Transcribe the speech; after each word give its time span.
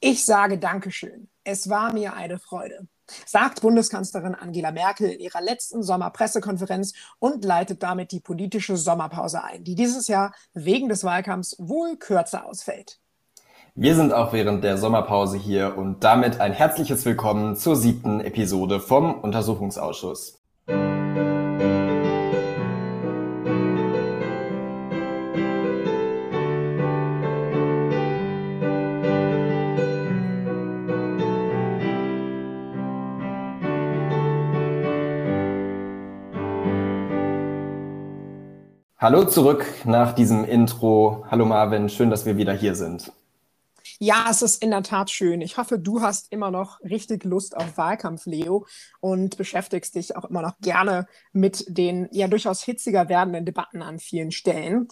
Ich 0.00 0.24
sage 0.24 0.58
Dankeschön. 0.58 1.28
Es 1.42 1.68
war 1.68 1.92
mir 1.92 2.14
eine 2.14 2.38
Freude, 2.38 2.86
sagt 3.26 3.62
Bundeskanzlerin 3.62 4.36
Angela 4.36 4.70
Merkel 4.70 5.10
in 5.10 5.18
ihrer 5.18 5.40
letzten 5.40 5.82
Sommerpressekonferenz 5.82 6.92
und 7.18 7.44
leitet 7.44 7.82
damit 7.82 8.12
die 8.12 8.20
politische 8.20 8.76
Sommerpause 8.76 9.42
ein, 9.42 9.64
die 9.64 9.74
dieses 9.74 10.06
Jahr 10.06 10.32
wegen 10.54 10.88
des 10.88 11.02
Wahlkampfs 11.02 11.56
wohl 11.58 11.96
kürzer 11.96 12.46
ausfällt. 12.46 13.00
Wir 13.74 13.96
sind 13.96 14.12
auch 14.12 14.32
während 14.32 14.62
der 14.62 14.78
Sommerpause 14.78 15.36
hier 15.36 15.76
und 15.76 16.04
damit 16.04 16.40
ein 16.40 16.52
herzliches 16.52 17.04
Willkommen 17.04 17.56
zur 17.56 17.74
siebten 17.74 18.20
Episode 18.20 18.78
vom 18.78 19.18
Untersuchungsausschuss. 19.20 20.37
Hallo 39.00 39.24
zurück 39.24 39.64
nach 39.84 40.12
diesem 40.12 40.44
Intro. 40.44 41.24
Hallo 41.30 41.44
Marvin, 41.44 41.88
schön, 41.88 42.10
dass 42.10 42.26
wir 42.26 42.36
wieder 42.36 42.52
hier 42.52 42.74
sind. 42.74 43.12
Ja, 44.00 44.26
es 44.28 44.42
ist 44.42 44.60
in 44.60 44.72
der 44.72 44.82
Tat 44.82 45.08
schön. 45.08 45.40
Ich 45.40 45.56
hoffe, 45.56 45.78
du 45.78 46.02
hast 46.02 46.32
immer 46.32 46.50
noch 46.50 46.80
richtig 46.80 47.22
Lust 47.22 47.56
auf 47.56 47.78
Wahlkampf, 47.78 48.26
Leo, 48.26 48.66
und 48.98 49.36
beschäftigst 49.36 49.94
dich 49.94 50.16
auch 50.16 50.24
immer 50.24 50.42
noch 50.42 50.58
gerne 50.60 51.06
mit 51.32 51.64
den 51.68 52.08
ja 52.10 52.26
durchaus 52.26 52.64
hitziger 52.64 53.08
werdenden 53.08 53.44
Debatten 53.44 53.82
an 53.82 54.00
vielen 54.00 54.32
Stellen. 54.32 54.88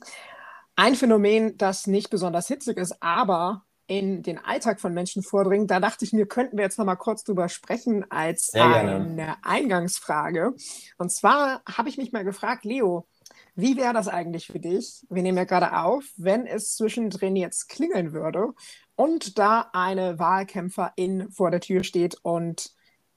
Ein 0.77 0.95
Phänomen, 0.95 1.59
das 1.59 1.89
nicht 1.89 2.09
besonders 2.09 2.47
hitzig 2.47 2.79
ist, 2.79 3.03
aber 3.03 3.65
in 3.89 4.23
den 4.23 4.39
Alltag 4.39 4.81
von 4.81 4.95
Menschen 4.95 5.25
vordringt, 5.25 5.69
da 5.73 5.81
dachte 5.81 6.05
ich 6.05 6.13
mir, 6.13 6.27
könnten 6.27 6.59
wir 6.59 6.65
jetzt 6.65 6.79
noch 6.79 6.87
mal 6.87 6.95
kurz 6.95 7.25
drüber 7.25 7.49
sprechen 7.49 8.09
als 8.09 8.55
eine 8.55 9.35
Eingangsfrage. 9.43 10.55
Und 10.97 11.11
zwar 11.11 11.63
habe 11.69 11.89
ich 11.89 11.99
mich 11.99 12.13
mal 12.13 12.25
gefragt, 12.25 12.65
Leo, 12.65 13.09
wie 13.57 13.77
wäre 13.77 13.95
das 13.95 14.07
eigentlich 14.07 14.47
für 14.47 14.61
dich? 14.61 15.05
Wir 15.09 15.23
nehmen 15.23 15.39
ja 15.39 15.45
gerade 15.45 15.77
auf, 15.79 16.05
wenn 16.17 16.47
es 16.47 16.77
zwischendrin 16.77 17.37
jetzt 17.37 17.69
klingeln 17.69 18.13
würde 18.13 18.53
und 18.97 19.39
da 19.39 19.71
eine 19.73 20.19
Wahlkämpferin 20.19 21.31
vor 21.31 21.51
der 21.51 21.61
Tür 21.61 21.83
steht 21.83 22.19
und 22.23 22.71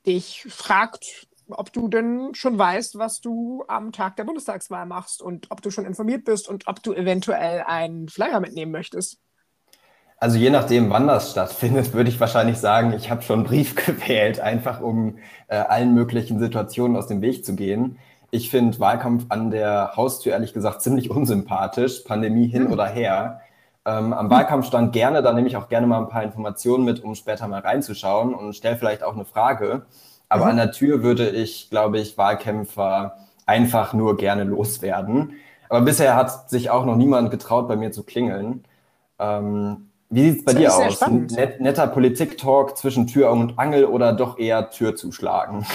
dich 0.05 0.45
fragt, 0.49 1.27
ob 1.49 1.73
du 1.73 1.89
denn 1.89 2.33
schon 2.33 2.57
weißt, 2.57 2.97
was 2.97 3.19
du 3.19 3.65
am 3.67 3.91
Tag 3.91 4.15
der 4.15 4.23
Bundestagswahl 4.23 4.85
machst 4.85 5.21
und 5.21 5.47
ob 5.49 5.61
du 5.61 5.71
schon 5.71 5.85
informiert 5.85 6.23
bist 6.23 6.47
und 6.47 6.67
ob 6.67 6.81
du 6.83 6.93
eventuell 6.93 7.63
einen 7.65 8.07
Flyer 8.07 8.39
mitnehmen 8.39 8.71
möchtest. 8.71 9.19
Also 10.21 10.37
je 10.37 10.49
nachdem, 10.49 10.89
wann 10.89 11.07
das 11.07 11.31
stattfindet, 11.31 11.93
würde 11.93 12.09
ich 12.09 12.19
wahrscheinlich 12.19 12.57
sagen, 12.57 12.93
ich 12.93 13.09
habe 13.09 13.23
schon 13.23 13.39
einen 13.39 13.47
Brief 13.47 13.75
gewählt, 13.85 14.39
einfach 14.39 14.79
um 14.79 15.17
äh, 15.47 15.55
allen 15.55 15.93
möglichen 15.93 16.39
Situationen 16.39 16.95
aus 16.95 17.07
dem 17.07 17.21
Weg 17.21 17.45
zu 17.45 17.55
gehen. 17.55 17.97
Ich 18.31 18.49
finde 18.49 18.79
Wahlkampf 18.79 19.25
an 19.29 19.51
der 19.51 19.93
Haustür 19.95 20.33
ehrlich 20.33 20.53
gesagt 20.53 20.81
ziemlich 20.81 21.09
unsympathisch, 21.09 22.01
Pandemie 22.01 22.47
hin 22.47 22.65
mhm. 22.65 22.73
oder 22.73 22.85
her. 22.85 23.41
Ähm, 23.85 24.13
am 24.13 24.29
Wahlkampfstand 24.29 24.93
gerne, 24.93 25.23
da 25.23 25.33
nehme 25.33 25.47
ich 25.47 25.57
auch 25.57 25.69
gerne 25.69 25.87
mal 25.87 25.99
ein 25.99 26.09
paar 26.09 26.23
Informationen 26.23 26.85
mit, 26.85 27.03
um 27.03 27.15
später 27.15 27.47
mal 27.47 27.61
reinzuschauen 27.61 28.35
und 28.35 28.55
stelle 28.55 28.77
vielleicht 28.77 29.03
auch 29.03 29.13
eine 29.15 29.25
Frage. 29.25 29.83
Aber 30.27 30.45
mhm. 30.45 30.51
an 30.51 30.57
der 30.57 30.71
Tür 30.71 31.01
würde 31.01 31.29
ich, 31.29 31.69
glaube 31.69 31.99
ich, 31.99 32.17
Wahlkämpfer 32.17 33.15
einfach 33.45 33.93
nur 33.93 34.17
gerne 34.17 34.43
loswerden. 34.43 35.33
Aber 35.69 35.81
bisher 35.81 36.15
hat 36.15 36.49
sich 36.49 36.69
auch 36.69 36.85
noch 36.85 36.95
niemand 36.95 37.31
getraut, 37.31 37.67
bei 37.67 37.75
mir 37.75 37.91
zu 37.91 38.03
klingeln. 38.03 38.63
Ähm, 39.17 39.89
wie 40.09 40.29
sieht 40.29 40.39
es 40.39 40.45
bei 40.45 40.53
dir 40.53 40.73
aus? 40.73 41.01
Net, 41.07 41.61
netter 41.61 41.87
Politik-Talk 41.87 42.77
zwischen 42.77 43.07
Tür 43.07 43.31
und 43.31 43.59
Angel 43.59 43.85
oder 43.85 44.13
doch 44.13 44.39
eher 44.39 44.69
Tür 44.71 44.95
zuschlagen? 44.95 45.65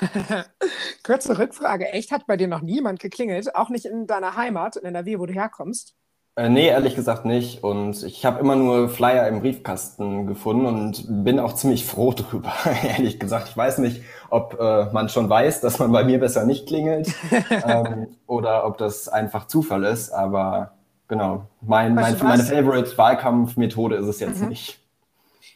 Kurze 1.04 1.38
Rückfrage. 1.38 1.88
Echt 1.92 2.12
hat 2.12 2.26
bei 2.26 2.36
dir 2.36 2.48
noch 2.48 2.62
niemand 2.62 3.00
geklingelt? 3.00 3.54
Auch 3.56 3.70
nicht 3.70 3.86
in 3.86 4.06
deiner 4.06 4.36
Heimat, 4.36 4.76
in 4.76 4.84
NRW, 4.84 5.18
wo 5.18 5.26
du 5.26 5.32
herkommst? 5.32 5.94
Äh, 6.34 6.48
nee, 6.48 6.68
ehrlich 6.68 6.94
gesagt 6.94 7.26
nicht. 7.26 7.62
Und 7.62 8.02
ich 8.04 8.24
habe 8.24 8.40
immer 8.40 8.56
nur 8.56 8.88
Flyer 8.88 9.28
im 9.28 9.40
Briefkasten 9.40 10.26
gefunden 10.26 10.66
und 10.66 11.24
bin 11.24 11.38
auch 11.38 11.54
ziemlich 11.54 11.84
froh 11.84 12.12
drüber, 12.16 12.52
ehrlich 12.82 13.20
gesagt. 13.20 13.48
Ich 13.48 13.56
weiß 13.56 13.78
nicht, 13.78 14.02
ob 14.30 14.58
äh, 14.58 14.86
man 14.92 15.08
schon 15.08 15.28
weiß, 15.28 15.60
dass 15.60 15.78
man 15.78 15.92
bei 15.92 16.04
mir 16.04 16.20
besser 16.20 16.44
nicht 16.44 16.66
klingelt 16.66 17.12
ähm, 17.66 18.08
oder 18.26 18.64
ob 18.66 18.78
das 18.78 19.08
einfach 19.08 19.46
Zufall 19.46 19.84
ist. 19.84 20.10
Aber 20.10 20.72
genau, 21.08 21.48
mein, 21.60 21.94
mein, 21.94 22.16
meine 22.22 22.44
Favorite-Wahlkampfmethode 22.44 23.96
ist 23.96 24.06
es 24.06 24.20
jetzt 24.20 24.40
mhm. 24.40 24.48
nicht. 24.48 24.81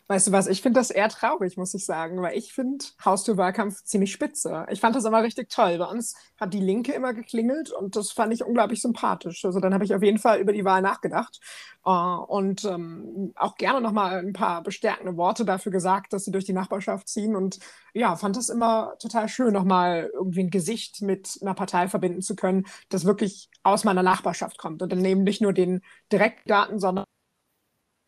Weißt 0.08 0.28
du 0.28 0.32
was, 0.32 0.46
ich 0.46 0.62
finde 0.62 0.78
das 0.78 0.92
eher 0.92 1.08
traurig, 1.08 1.56
muss 1.56 1.74
ich 1.74 1.84
sagen, 1.84 2.22
weil 2.22 2.38
ich 2.38 2.52
finde 2.52 2.84
Haustürwahlkampf 3.04 3.82
ziemlich 3.82 4.12
spitze. 4.12 4.64
Ich 4.70 4.80
fand 4.80 4.94
das 4.94 5.04
immer 5.04 5.20
richtig 5.20 5.50
toll. 5.50 5.78
Bei 5.78 5.86
uns 5.86 6.14
hat 6.38 6.54
die 6.54 6.60
Linke 6.60 6.92
immer 6.92 7.12
geklingelt 7.12 7.72
und 7.72 7.96
das 7.96 8.12
fand 8.12 8.32
ich 8.32 8.44
unglaublich 8.44 8.80
sympathisch. 8.80 9.44
Also 9.44 9.58
dann 9.58 9.74
habe 9.74 9.84
ich 9.84 9.92
auf 9.96 10.02
jeden 10.04 10.18
Fall 10.18 10.38
über 10.38 10.52
die 10.52 10.64
Wahl 10.64 10.80
nachgedacht 10.80 11.40
uh, 11.84 12.24
und 12.28 12.64
ähm, 12.64 13.32
auch 13.34 13.56
gerne 13.56 13.80
nochmal 13.80 14.18
ein 14.20 14.32
paar 14.32 14.62
bestärkende 14.62 15.16
Worte 15.16 15.44
dafür 15.44 15.72
gesagt, 15.72 16.12
dass 16.12 16.24
sie 16.24 16.30
durch 16.30 16.44
die 16.44 16.52
Nachbarschaft 16.52 17.08
ziehen 17.08 17.34
und 17.34 17.58
ja, 17.92 18.14
fand 18.14 18.36
das 18.36 18.48
immer 18.48 18.94
total 19.00 19.28
schön, 19.28 19.52
nochmal 19.52 20.08
irgendwie 20.14 20.44
ein 20.44 20.50
Gesicht 20.50 21.02
mit 21.02 21.36
einer 21.42 21.54
Partei 21.54 21.88
verbinden 21.88 22.22
zu 22.22 22.36
können, 22.36 22.66
das 22.90 23.06
wirklich 23.06 23.50
aus 23.64 23.82
meiner 23.82 24.04
Nachbarschaft 24.04 24.56
kommt 24.58 24.82
und 24.82 24.92
dann 24.92 25.04
eben 25.04 25.24
nicht 25.24 25.40
nur 25.40 25.52
den 25.52 25.80
Direktdaten, 26.12 26.78
sondern 26.78 27.06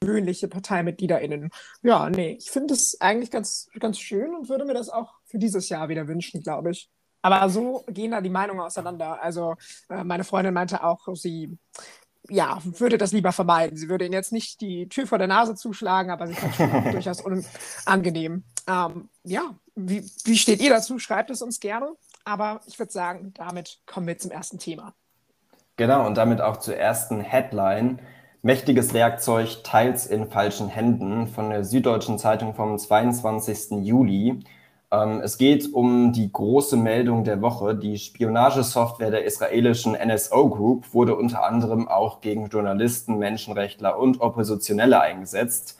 gewöhnliche 0.01 0.49
ParteimitgliederInnen. 0.49 1.51
Ja, 1.83 2.09
nee, 2.11 2.37
ich 2.39 2.51
finde 2.51 2.75
es 2.75 3.01
eigentlich 3.01 3.31
ganz, 3.31 3.69
ganz 3.79 3.99
schön 3.99 4.35
und 4.35 4.49
würde 4.49 4.65
mir 4.65 4.75
das 4.75 4.89
auch 4.89 5.15
für 5.27 5.39
dieses 5.39 5.69
Jahr 5.69 5.89
wieder 5.89 6.09
wünschen, 6.09 6.43
glaube 6.43 6.71
ich. 6.71 6.89
Aber 7.23 7.49
so 7.51 7.85
gehen 7.89 8.13
da 8.13 8.21
die 8.21 8.31
Meinungen 8.31 8.61
auseinander. 8.61 9.21
Also 9.23 9.57
äh, 9.91 10.05
meine 10.05 10.25
Freundin 10.25 10.55
meinte 10.55 10.85
auch, 10.85 11.09
sie 11.15 11.59
ja, 12.31 12.59
würde 12.63 12.99
das 12.99 13.13
lieber 13.13 13.33
vermeiden. 13.33 13.77
Sie 13.77 13.89
würde 13.89 14.05
ihnen 14.05 14.13
jetzt 14.13 14.33
nicht 14.33 14.61
die 14.61 14.89
Tür 14.89 15.07
vor 15.07 15.19
der 15.19 15.29
Nase 15.29 15.55
zuschlagen, 15.55 16.11
aber 16.11 16.27
sie 16.27 16.35
fand 16.35 16.87
es 16.87 16.93
durchaus 16.93 17.23
unangenehm. 17.23 18.45
Ähm, 18.67 19.09
ja, 19.25 19.55
wie, 19.75 20.05
wie 20.25 20.37
steht 20.37 20.61
ihr 20.61 20.71
dazu? 20.71 20.99
Schreibt 20.99 21.31
es 21.31 21.43
uns 21.43 21.59
gerne. 21.59 21.95
Aber 22.25 22.61
ich 22.67 22.79
würde 22.79 22.93
sagen, 22.93 23.33
damit 23.35 23.81
kommen 23.87 24.07
wir 24.07 24.19
zum 24.19 24.31
ersten 24.31 24.59
Thema. 24.59 24.95
Genau, 25.77 26.07
und 26.07 26.17
damit 26.17 26.41
auch 26.41 26.59
zur 26.59 26.77
ersten 26.77 27.21
Headline. 27.21 28.01
Mächtiges 28.43 28.95
Werkzeug, 28.95 29.65
teils 29.65 30.07
in 30.07 30.31
falschen 30.31 30.69
Händen 30.69 31.27
von 31.27 31.51
der 31.51 31.65
Süddeutschen 31.65 32.19
Zeitung 32.19 32.55
vom 32.55 32.79
22. 32.79 33.85
Juli. 33.85 34.39
Ähm, 34.93 35.21
es 35.25 35.39
geht 35.39 35.75
um 35.75 36.13
die 36.13 36.33
große 36.33 36.77
Meldung 36.77 37.25
der 37.25 37.43
Woche. 37.43 37.75
Die 37.75 37.99
Spionagesoftware 37.99 39.11
der 39.11 39.25
israelischen 39.25 39.95
NSO 39.95 40.49
Group 40.51 40.95
wurde 40.95 41.17
unter 41.17 41.45
anderem 41.45 41.89
auch 41.89 42.21
gegen 42.21 42.47
Journalisten, 42.49 43.19
Menschenrechtler 43.19 43.99
und 43.99 44.21
Oppositionelle 44.21 45.01
eingesetzt. 45.01 45.77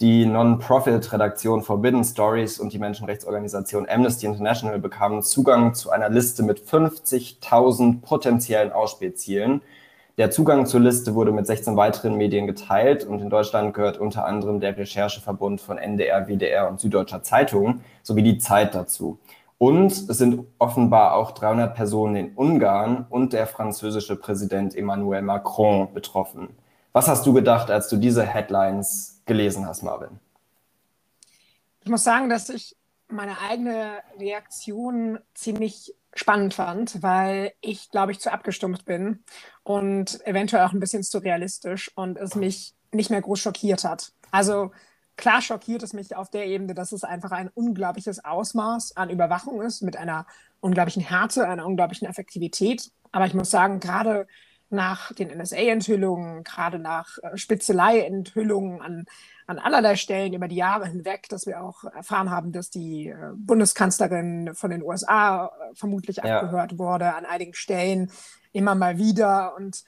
Die 0.00 0.26
Non-Profit-Redaktion 0.26 1.62
Forbidden 1.62 2.04
Stories 2.04 2.60
und 2.60 2.74
die 2.74 2.78
Menschenrechtsorganisation 2.78 3.88
Amnesty 3.88 4.26
International 4.26 4.78
bekamen 4.80 5.22
Zugang 5.22 5.72
zu 5.72 5.90
einer 5.90 6.10
Liste 6.10 6.42
mit 6.42 6.60
50.000 6.60 8.02
potenziellen 8.02 8.70
Ausspähzielen. 8.70 9.62
Der 10.18 10.30
Zugang 10.30 10.66
zur 10.66 10.80
Liste 10.80 11.14
wurde 11.14 11.32
mit 11.32 11.46
16 11.46 11.74
weiteren 11.76 12.16
Medien 12.16 12.46
geteilt 12.46 13.04
und 13.04 13.20
in 13.20 13.30
Deutschland 13.30 13.72
gehört 13.72 13.96
unter 13.96 14.26
anderem 14.26 14.60
der 14.60 14.76
Rechercheverbund 14.76 15.60
von 15.60 15.78
NDR, 15.78 16.28
WDR 16.28 16.68
und 16.68 16.80
Süddeutscher 16.80 17.22
Zeitung 17.22 17.80
sowie 18.02 18.22
die 18.22 18.36
Zeit 18.36 18.74
dazu. 18.74 19.18
Und 19.56 19.92
es 19.92 20.18
sind 20.18 20.44
offenbar 20.58 21.14
auch 21.14 21.30
300 21.30 21.74
Personen 21.74 22.16
in 22.16 22.34
Ungarn 22.34 23.06
und 23.08 23.32
der 23.32 23.46
französische 23.46 24.16
Präsident 24.16 24.74
Emmanuel 24.74 25.22
Macron 25.22 25.94
betroffen. 25.94 26.48
Was 26.92 27.08
hast 27.08 27.24
du 27.24 27.32
gedacht, 27.32 27.70
als 27.70 27.88
du 27.88 27.96
diese 27.96 28.22
Headlines 28.22 29.22
gelesen 29.24 29.66
hast, 29.66 29.82
Marvin? 29.82 30.20
Ich 31.84 31.88
muss 31.88 32.04
sagen, 32.04 32.28
dass 32.28 32.50
ich 32.50 32.76
meine 33.08 33.40
eigene 33.40 33.92
Reaktion 34.18 35.20
ziemlich 35.32 35.94
spannend 36.14 36.54
fand, 36.54 37.02
weil 37.02 37.52
ich, 37.60 37.90
glaube 37.90 38.12
ich, 38.12 38.20
zu 38.20 38.32
abgestumpft 38.32 38.84
bin 38.84 39.24
und 39.62 40.24
eventuell 40.26 40.64
auch 40.64 40.72
ein 40.72 40.80
bisschen 40.80 41.02
zu 41.02 41.18
realistisch 41.18 41.90
und 41.94 42.18
es 42.18 42.34
mich 42.34 42.74
nicht 42.92 43.10
mehr 43.10 43.22
groß 43.22 43.40
schockiert 43.40 43.84
hat. 43.84 44.12
Also 44.30 44.72
klar 45.16 45.40
schockiert 45.40 45.82
es 45.82 45.92
mich 45.92 46.14
auf 46.14 46.30
der 46.30 46.46
Ebene, 46.46 46.74
dass 46.74 46.92
es 46.92 47.04
einfach 47.04 47.30
ein 47.30 47.48
unglaubliches 47.48 48.24
Ausmaß 48.24 48.96
an 48.96 49.10
Überwachung 49.10 49.62
ist, 49.62 49.82
mit 49.82 49.96
einer 49.96 50.26
unglaublichen 50.60 51.02
Härte, 51.02 51.48
einer 51.48 51.66
unglaublichen 51.66 52.06
Effektivität. 52.08 52.90
Aber 53.10 53.26
ich 53.26 53.34
muss 53.34 53.50
sagen, 53.50 53.80
gerade 53.80 54.26
nach 54.72 55.12
den 55.12 55.28
NSA-Enthüllungen, 55.28 56.44
gerade 56.44 56.78
nach 56.78 57.18
äh, 57.22 57.36
Spitzelei-Enthüllungen 57.36 58.80
an 58.80 59.04
an 59.52 59.58
allerlei 59.58 59.96
Stellen 59.96 60.32
über 60.32 60.48
die 60.48 60.56
Jahre 60.56 60.86
hinweg, 60.86 61.28
dass 61.28 61.46
wir 61.46 61.62
auch 61.62 61.84
erfahren 61.84 62.30
haben, 62.30 62.52
dass 62.52 62.70
die 62.70 63.08
äh, 63.08 63.16
Bundeskanzlerin 63.36 64.54
von 64.54 64.70
den 64.70 64.82
USA 64.82 65.46
äh, 65.46 65.74
vermutlich 65.74 66.16
ja. 66.16 66.24
abgehört 66.24 66.78
wurde, 66.78 67.14
an 67.14 67.26
einigen 67.26 67.54
Stellen 67.54 68.10
immer 68.52 68.74
mal 68.74 68.96
wieder. 68.98 69.54
Und 69.56 69.84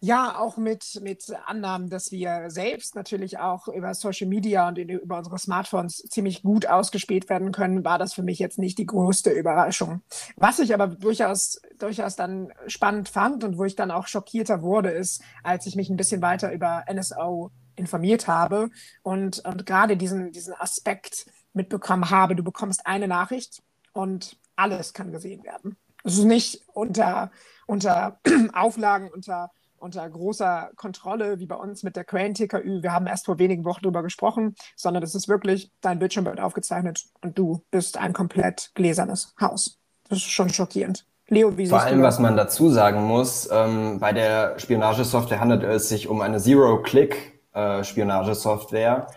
Ja, 0.00 0.38
auch 0.38 0.56
mit, 0.58 1.00
mit 1.02 1.24
Annahmen, 1.46 1.88
dass 1.88 2.12
wir 2.12 2.50
selbst 2.50 2.94
natürlich 2.94 3.38
auch 3.38 3.68
über 3.68 3.94
Social 3.94 4.28
Media 4.28 4.68
und 4.68 4.78
über 4.78 5.18
unsere 5.18 5.38
Smartphones 5.38 5.96
ziemlich 6.10 6.42
gut 6.42 6.66
ausgespielt 6.66 7.28
werden 7.28 7.52
können, 7.52 7.84
war 7.84 7.98
das 7.98 8.14
für 8.14 8.22
mich 8.22 8.38
jetzt 8.38 8.58
nicht 8.58 8.78
die 8.78 8.86
größte 8.86 9.30
Überraschung. 9.30 10.02
Was 10.36 10.58
ich 10.58 10.74
aber 10.74 10.88
durchaus, 10.88 11.60
durchaus 11.78 12.16
dann 12.16 12.52
spannend 12.66 13.08
fand 13.08 13.44
und 13.44 13.58
wo 13.58 13.64
ich 13.64 13.76
dann 13.76 13.90
auch 13.90 14.06
schockierter 14.06 14.62
wurde, 14.62 14.90
ist, 14.90 15.22
als 15.42 15.66
ich 15.66 15.74
mich 15.74 15.88
ein 15.88 15.96
bisschen 15.96 16.22
weiter 16.22 16.52
über 16.52 16.84
NSO 16.92 17.50
informiert 17.76 18.28
habe 18.28 18.70
und, 19.02 19.44
und 19.44 19.66
gerade 19.66 19.96
diesen, 19.96 20.32
diesen 20.32 20.54
Aspekt 20.54 21.26
mitbekommen 21.52 22.10
habe, 22.10 22.34
du 22.34 22.42
bekommst 22.42 22.86
eine 22.86 23.08
Nachricht 23.08 23.62
und 23.92 24.36
alles 24.56 24.92
kann 24.92 25.12
gesehen 25.12 25.44
werden. 25.44 25.76
Es 26.04 26.18
ist 26.18 26.24
nicht 26.24 26.62
unter, 26.72 27.30
unter 27.66 28.18
Auflagen, 28.52 29.10
unter 29.10 29.50
unter 29.84 30.08
großer 30.08 30.70
Kontrolle, 30.76 31.38
wie 31.38 31.46
bei 31.46 31.56
uns 31.56 31.82
mit 31.82 31.94
der 31.94 32.04
Crane 32.04 32.32
TKÜ. 32.32 32.82
Wir 32.82 32.92
haben 32.92 33.06
erst 33.06 33.26
vor 33.26 33.38
wenigen 33.38 33.66
Wochen 33.66 33.82
darüber 33.82 34.02
gesprochen, 34.02 34.54
sondern 34.76 35.02
es 35.02 35.14
ist 35.14 35.28
wirklich, 35.28 35.70
dein 35.82 35.98
Bildschirm 35.98 36.24
wird 36.24 36.40
aufgezeichnet 36.40 37.04
und 37.20 37.38
du 37.38 37.62
bist 37.70 37.98
ein 37.98 38.14
komplett 38.14 38.70
gläsernes 38.74 39.34
Haus. 39.38 39.78
Das 40.08 40.18
ist 40.18 40.30
schon 40.30 40.48
schockierend. 40.48 41.04
Leo, 41.28 41.56
wie 41.56 41.66
Vor 41.66 41.82
allem, 41.82 42.02
was 42.02 42.18
man 42.18 42.36
dazu 42.36 42.70
sagen 42.70 43.04
muss, 43.04 43.48
ähm, 43.50 43.98
bei 43.98 44.12
der 44.12 44.58
Spionagesoftware 44.58 45.40
handelt 45.40 45.62
es 45.62 45.88
sich 45.88 46.08
um 46.08 46.20
eine 46.22 46.38
Zero-Click-Spionagesoftware, 46.38 47.33
äh, 47.54 47.84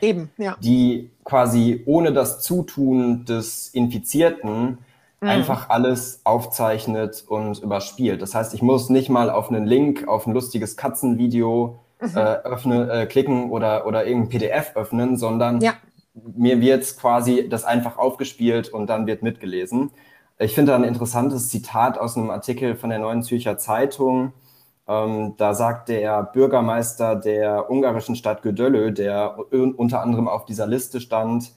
Eben, 0.01 0.31
ja. 0.38 0.56
die 0.62 1.10
quasi 1.24 1.84
ohne 1.86 2.13
das 2.13 2.42
Zutun 2.42 3.25
des 3.25 3.69
Infizierten 3.69 4.78
mhm. 5.22 5.28
einfach 5.28 5.69
alles 5.69 6.22
aufzeichnet 6.24 7.25
und 7.28 7.60
überspielt. 7.60 8.22
Das 8.22 8.36
heißt, 8.36 8.54
ich 8.54 8.62
muss 8.62 8.89
nicht 8.89 9.10
mal 9.10 9.30
auf 9.30 9.50
einen 9.50 9.66
Link, 9.66 10.07
auf 10.07 10.28
ein 10.28 10.34
lustiges 10.34 10.78
Katzenvideo 10.78 11.80
mhm. 12.00 12.10
äh, 12.16 12.19
öffne, 12.19 12.92
äh, 12.92 13.06
klicken 13.07 13.50
oder, 13.50 13.88
oder 13.88 14.06
irgendein 14.06 14.30
PDF 14.30 14.75
öffnen, 14.75 15.18
sondern 15.18 15.60
ja. 15.62 15.74
mir 16.13 16.62
wird 16.62 16.98
quasi 16.98 17.48
das 17.50 17.66
einfach 17.66 17.98
aufgespielt 17.98 18.69
und 18.69 18.88
dann 18.88 19.07
wird 19.07 19.24
mitgelesen. 19.24 19.92
Ich 20.39 20.54
finde 20.54 20.74
da 20.74 20.75
ein 20.78 20.84
interessantes 20.84 21.50
Zitat 21.50 21.98
aus 21.98 22.16
einem 22.16 22.30
Artikel 22.30 22.75
von 22.75 22.92
der 22.92 23.00
Neuen 23.00 23.24
Zürcher 23.24 23.57
Zeitung. 23.57 24.34
Ähm, 24.88 25.36
da 25.38 25.54
sagt 25.54 25.89
der 25.89 26.24
Bürgermeister 26.24 27.16
der 27.16 27.69
ungarischen 27.69 28.16
Stadt 28.16 28.42
Gödöllő, 28.42 28.92
der 28.92 29.38
unter 29.51 30.01
anderem 30.01 30.28
auf 30.28 30.45
dieser 30.45 30.68
Liste 30.68 31.01
stand, 31.01 31.51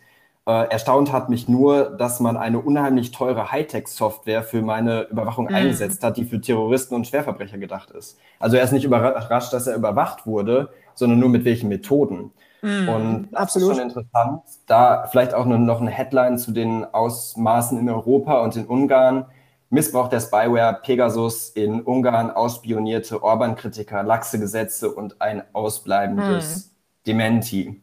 äh, 0.47 0.69
erstaunt 0.71 1.13
hat 1.13 1.29
mich 1.29 1.49
nur, 1.49 1.91
dass 1.91 2.19
man 2.19 2.37
eine 2.37 2.59
unheimlich 2.59 3.13
teure 3.13 3.53
Hightech-Software 3.53 4.43
für 4.43 4.63
meine 4.63 5.03
Überwachung 5.03 5.47
mhm. 5.47 5.55
eingesetzt 5.55 6.03
hat, 6.03 6.17
die 6.17 6.25
für 6.25 6.41
Terroristen 6.41 6.95
und 6.95 7.07
Schwerverbrecher 7.07 7.59
gedacht 7.59 7.91
ist. 7.91 8.19
Also 8.39 8.57
er 8.57 8.65
ist 8.65 8.73
nicht 8.73 8.85
überrascht, 8.85 9.53
dass 9.53 9.67
er 9.67 9.77
überwacht 9.77 10.27
wurde, 10.27 10.71
sondern 10.95 11.21
nur 11.21 11.29
mit 11.29 11.45
welchen 11.45 11.69
Methoden. 11.69 12.33
Mhm, 12.63 12.89
und 12.89 13.29
das 13.31 13.41
absolut. 13.43 13.71
ist 13.71 13.77
schon 13.77 13.89
interessant. 13.89 14.43
Da 14.67 15.07
vielleicht 15.11 15.35
auch 15.35 15.45
noch 15.45 15.81
eine 15.81 15.91
Headline 15.91 16.39
zu 16.39 16.53
den 16.53 16.85
Ausmaßen 16.85 17.79
in 17.79 17.89
Europa 17.89 18.43
und 18.43 18.57
in 18.57 18.67
Ungarn. 18.67 19.27
Missbrauch 19.71 20.09
der 20.09 20.21
Spyware 20.21 20.81
Pegasus 20.83 21.51
in 21.51 21.81
Ungarn, 21.83 22.31
ausspionierte 22.31 23.23
Orban-Kritiker, 23.23 24.03
laxe 24.03 24.39
Gesetze 24.41 24.93
und 24.93 25.23
ein 25.23 25.43
ausbleibendes 25.53 26.67
mhm. 26.67 26.71
Dementi. 27.07 27.83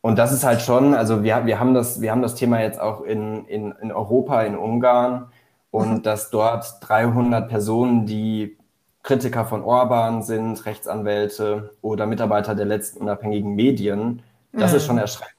Und 0.00 0.18
das 0.18 0.32
ist 0.32 0.44
halt 0.44 0.60
schon, 0.60 0.94
also 0.94 1.24
wir, 1.24 1.46
wir, 1.46 1.58
haben, 1.58 1.74
das, 1.74 2.00
wir 2.00 2.12
haben 2.12 2.22
das 2.22 2.36
Thema 2.36 2.60
jetzt 2.60 2.80
auch 2.80 3.02
in, 3.02 3.44
in, 3.46 3.72
in 3.82 3.90
Europa, 3.90 4.42
in 4.42 4.56
Ungarn 4.56 5.30
und 5.70 5.90
mhm. 5.90 6.02
dass 6.02 6.30
dort 6.30 6.76
300 6.80 7.48
Personen, 7.48 8.06
die 8.06 8.56
Kritiker 9.02 9.44
von 9.44 9.62
Orban 9.62 10.22
sind, 10.22 10.64
Rechtsanwälte 10.64 11.74
oder 11.82 12.06
Mitarbeiter 12.06 12.54
der 12.54 12.66
letzten 12.66 13.00
unabhängigen 13.00 13.54
Medien, 13.54 14.22
das 14.52 14.70
mhm. 14.70 14.76
ist 14.76 14.86
schon 14.86 14.98
erschreckend. 14.98 15.34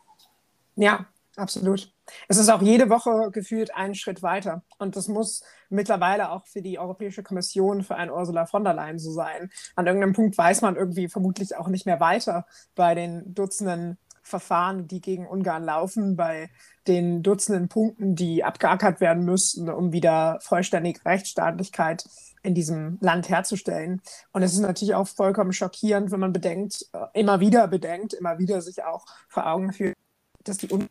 Ja, 0.76 1.06
absolut. 1.38 1.92
Es 2.28 2.38
ist 2.38 2.50
auch 2.50 2.62
jede 2.62 2.90
Woche 2.90 3.32
gefühlt 3.32 3.76
einen 3.76 3.96
Schritt 3.96 4.22
weiter. 4.22 4.64
Und 4.78 4.96
das 4.96 5.08
muss 5.08 5.44
mittlerweile 5.70 6.32
auch 6.32 6.46
für 6.48 6.62
die 6.62 6.80
Europäische 6.80 7.24
Kommission, 7.24 7.84
für 7.84 7.96
einen 7.96 8.12
Ursula 8.12 8.46
von 8.46 8.64
der 8.64 8.74
Leyen 8.74 9.00
so 9.00 9.12
sein. 9.12 9.50
An 9.76 9.88
irgendeinem 9.88 10.14
Punkt 10.14 10.38
weiß 10.38 10.62
man 10.62 10.76
irgendwie 10.76 11.08
vermutlich 11.08 11.56
auch 11.56 11.68
nicht 11.68 11.86
mehr 11.86 12.00
weiter 12.00 12.46
bei 12.76 12.96
den 12.96 13.34
Dutzenden 13.34 13.98
Verfahren, 14.26 14.88
die 14.88 15.02
gegen 15.02 15.28
Ungarn 15.28 15.64
laufen, 15.64 16.16
bei 16.16 16.50
den 16.88 17.22
Dutzenden 17.22 17.70
Punkten, 17.70 18.16
die 18.16 18.44
abgeackert 18.44 19.00
werden 19.00 19.24
müssten, 19.24 19.70
um 19.70 19.92
wieder 19.92 20.40
vollständige 20.42 21.06
Rechtsstaatlichkeit 21.06 22.06
in 22.42 22.56
diesem 22.56 22.98
Land 23.02 23.30
herzustellen. 23.30 24.02
Und 24.32 24.42
es 24.42 24.54
ist 24.54 24.60
natürlich 24.60 24.96
auch 24.96 25.08
vollkommen 25.08 25.54
schockierend, 25.54 26.12
wenn 26.12 26.20
man 26.20 26.34
bedenkt, 26.34 26.88
äh, 26.94 27.06
immer 27.14 27.40
wieder 27.40 27.68
bedenkt, 27.68 28.14
immer 28.14 28.40
wieder 28.40 28.62
sich 28.62 28.84
auch 28.84 29.06
vor 29.30 29.46
Augen 29.46 29.72
führt, 29.72 29.96
dass 30.44 30.58
die 30.58 30.70
Ungarn 30.70 30.90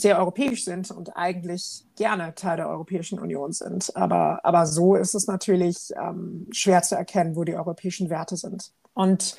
sehr 0.00 0.18
europäisch 0.18 0.64
sind 0.64 0.90
und 0.90 1.16
eigentlich 1.16 1.84
gerne 1.96 2.34
Teil 2.34 2.56
der 2.56 2.68
Europäischen 2.68 3.18
Union 3.18 3.52
sind. 3.52 3.94
Aber, 3.96 4.40
aber 4.44 4.66
so 4.66 4.94
ist 4.94 5.14
es 5.14 5.26
natürlich 5.26 5.90
ähm, 5.96 6.46
schwer 6.52 6.82
zu 6.82 6.94
erkennen, 6.94 7.36
wo 7.36 7.44
die 7.44 7.54
europäischen 7.54 8.10
Werte 8.10 8.36
sind. 8.36 8.72
Und 8.94 9.36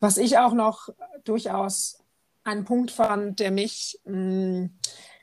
was 0.00 0.16
ich 0.16 0.38
auch 0.38 0.54
noch 0.54 0.88
durchaus 1.24 1.98
einen 2.44 2.64
Punkt 2.64 2.90
fand, 2.90 3.40
der 3.40 3.50
mich, 3.50 4.00
mh, 4.04 4.16
mm, 4.16 4.70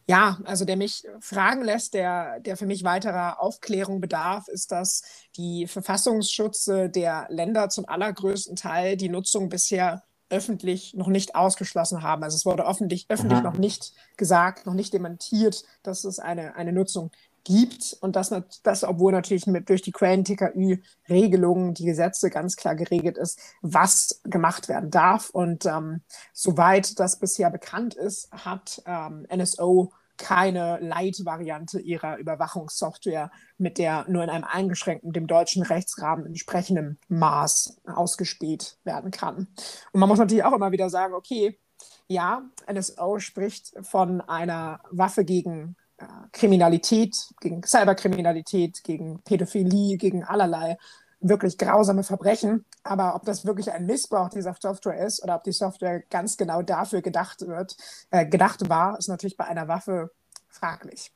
ja, 0.08 0.38
also 0.46 0.66
der 0.66 0.78
mich 0.78 1.04
fragen 1.20 1.64
lässt, 1.64 1.96
der, 1.96 2.40
der 2.40 2.58
für 2.58 2.68
mich 2.68 2.84
weiterer 2.84 3.42
Aufklärung 3.42 4.02
bedarf, 4.02 4.48
ist, 4.48 4.72
dass 4.72 5.02
die 5.36 5.66
Verfassungsschutze 5.66 6.90
der 6.90 7.26
Länder 7.30 7.70
zum 7.70 7.88
allergrößten 7.88 8.56
Teil 8.56 8.98
die 8.98 9.10
Nutzung 9.10 9.50
bisher 9.50 10.04
öffentlich 10.30 10.94
noch 10.94 11.08
nicht 11.08 11.36
ausgeschlossen 11.36 12.02
haben. 12.04 12.24
Also 12.24 12.36
es 12.36 12.46
wurde 12.46 12.68
öffentlich, 12.68 13.06
öffentlich 13.10 13.42
noch 13.42 13.58
nicht 13.58 13.94
gesagt, 14.18 14.66
noch 14.66 14.74
nicht 14.74 14.94
dementiert, 14.94 15.64
dass 15.84 16.04
es 16.04 16.20
eine, 16.20 16.56
eine 16.56 16.74
Nutzung 16.74 17.12
gibt 17.46 17.96
und 18.02 18.16
das, 18.16 18.34
das 18.64 18.84
obwohl 18.84 19.12
natürlich 19.12 19.46
mit, 19.46 19.70
durch 19.70 19.84
die 19.84 19.92
Quellen-TKÜ-Regelungen 19.92 21.76
die 21.76 21.86
Gesetze 21.86 22.30
ganz 22.30 22.56
klar 22.56 22.76
geregelt 22.76 23.18
ist, 23.18 23.40
was 23.62 24.20
gemacht 24.24 24.68
werden 24.68 24.90
darf. 24.90 25.30
Und 25.30 25.66
ähm, 25.66 26.02
soweit 26.34 27.00
das 27.00 27.20
bisher 27.20 27.52
bekannt 27.52 27.94
ist, 27.94 28.32
hat 28.32 28.82
ähm, 28.86 29.28
NSO 29.34 29.94
keine 30.18 30.80
Light-Variante 30.80 31.80
ihrer 31.80 32.18
Überwachungssoftware, 32.18 33.32
mit 33.58 33.78
der 33.78 34.06
nur 34.08 34.24
in 34.24 34.30
einem 34.30 34.44
eingeschränkten, 34.44 35.14
dem 35.14 35.28
deutschen 35.28 35.64
Rechtsrahmen 35.64 36.26
entsprechenden 36.26 37.00
Maß 37.08 37.82
ausgespäht 37.86 38.78
werden 38.84 39.12
kann. 39.12 39.48
Und 39.92 40.00
man 40.00 40.10
muss 40.10 40.20
natürlich 40.20 40.44
auch 40.44 40.54
immer 40.54 40.72
wieder 40.72 40.90
sagen, 40.90 41.14
okay, 41.14 41.60
ja, 42.08 42.44
NSO 42.72 43.20
spricht 43.20 43.74
von 43.82 44.22
einer 44.22 44.80
Waffe 44.92 45.26
gegen 45.26 45.76
äh, 45.98 46.06
Kriminalität, 46.32 47.16
gegen 47.42 47.64
Cyberkriminalität, 47.64 48.84
gegen 48.84 49.22
Pädophilie, 49.24 49.98
gegen 49.98 50.24
allerlei 50.24 50.78
wirklich 51.28 51.58
grausame 51.58 52.04
Verbrechen. 52.04 52.66
Aber 52.84 53.16
ob 53.16 53.26
das 53.26 53.46
wirklich 53.46 53.72
ein 53.72 53.86
Missbrauch 53.86 54.30
dieser 54.30 54.56
Software 54.60 55.06
ist 55.06 55.24
oder 55.24 55.36
ob 55.36 55.44
die 55.44 55.52
Software 55.52 56.02
ganz 56.10 56.38
genau 56.38 56.62
dafür 56.62 57.02
gedacht 57.02 57.42
wird, 57.48 57.76
äh, 58.12 58.26
gedacht 58.26 58.70
war, 58.70 58.98
ist 58.98 59.10
natürlich 59.10 59.38
bei 59.38 59.46
einer 59.46 59.68
Waffe 59.68 60.12
fraglich. 60.50 61.12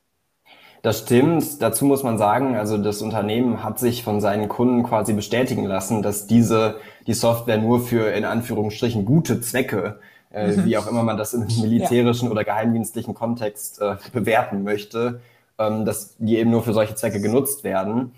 Das 0.82 1.00
stimmt. 1.00 1.60
Dazu 1.60 1.84
muss 1.84 2.02
man 2.02 2.16
sagen, 2.16 2.56
also 2.56 2.78
das 2.78 3.02
Unternehmen 3.02 3.62
hat 3.62 3.78
sich 3.78 4.02
von 4.02 4.20
seinen 4.20 4.48
Kunden 4.48 4.82
quasi 4.82 5.12
bestätigen 5.12 5.64
lassen, 5.64 6.02
dass 6.02 6.26
diese 6.26 6.76
die 7.06 7.14
Software 7.14 7.58
nur 7.58 7.80
für 7.80 8.12
in 8.12 8.24
Anführungsstrichen 8.24 9.04
gute 9.04 9.40
Zwecke 9.40 10.00
äh, 10.32 10.52
mhm. 10.52 10.64
wie 10.64 10.76
auch 10.76 10.86
immer 10.86 11.02
man 11.02 11.16
das 11.16 11.34
im 11.34 11.46
militärischen 11.60 12.26
ja. 12.26 12.30
oder 12.30 12.44
geheimdienstlichen 12.44 13.14
Kontext 13.14 13.80
äh, 13.80 13.96
bewerten 14.12 14.62
möchte, 14.62 15.20
ähm, 15.58 15.84
dass 15.84 16.16
die 16.18 16.38
eben 16.38 16.50
nur 16.50 16.62
für 16.62 16.72
solche 16.72 16.94
Zwecke 16.94 17.20
genutzt 17.20 17.64
werden. 17.64 18.12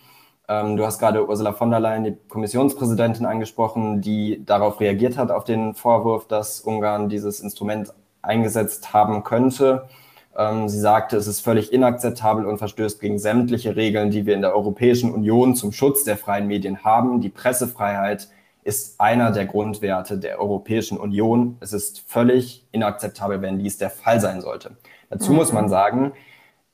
Ähm, 0.49 0.76
du 0.76 0.84
hast 0.84 0.99
gerade 0.99 1.28
Ursula 1.28 1.52
von 1.52 1.70
der 1.70 1.80
Leyen, 1.80 2.04
die 2.04 2.16
Kommissionspräsidentin, 2.28 3.26
angesprochen, 3.26 4.00
die 4.00 4.44
darauf 4.44 4.80
reagiert 4.80 5.16
hat, 5.16 5.30
auf 5.30 5.44
den 5.44 5.75
Vorwurf, 5.75 6.26
dass 6.26 6.61
Ungarn 6.61 7.08
dieses 7.08 7.40
Instrument 7.40 7.92
eingesetzt 8.22 8.92
haben 8.92 9.25
könnte. 9.25 9.88
Ähm, 10.37 10.68
sie 10.68 10.80
sagte, 10.80 11.16
es 11.16 11.26
ist 11.26 11.40
völlig 11.40 11.72
inakzeptabel 11.72 12.46
und 12.46 12.58
verstößt 12.58 13.00
gegen 13.00 13.18
sämtliche 13.18 13.76
Regeln, 13.76 14.11
die 14.11 14.26
wir 14.26 14.34
in 14.34 14.40
der 14.42 14.54
Europäischen 14.54 15.12
Union 15.12 15.54
zum 15.54 15.72
Schutz 15.72 16.04
der 16.04 16.16
freien 16.16 16.46
Medien 16.46 16.84
haben. 16.84 17.20
Die 17.20 17.28
Pressefreiheit, 17.28 18.28
ist 18.64 19.00
einer 19.00 19.32
der 19.32 19.46
Grundwerte 19.46 20.18
der 20.18 20.40
Europäischen 20.40 20.99
Union. 20.99 21.56
Es 21.61 21.72
ist 21.72 22.00
völlig 22.00 22.66
inakzeptabel, 22.70 23.42
wenn 23.42 23.58
dies 23.58 23.78
der 23.78 23.90
Fall 23.90 24.20
sein 24.20 24.40
sollte. 24.40 24.76
Dazu 25.11 25.32
mhm. 25.32 25.38
muss 25.38 25.52
man 25.52 25.68
sagen, 25.68 26.12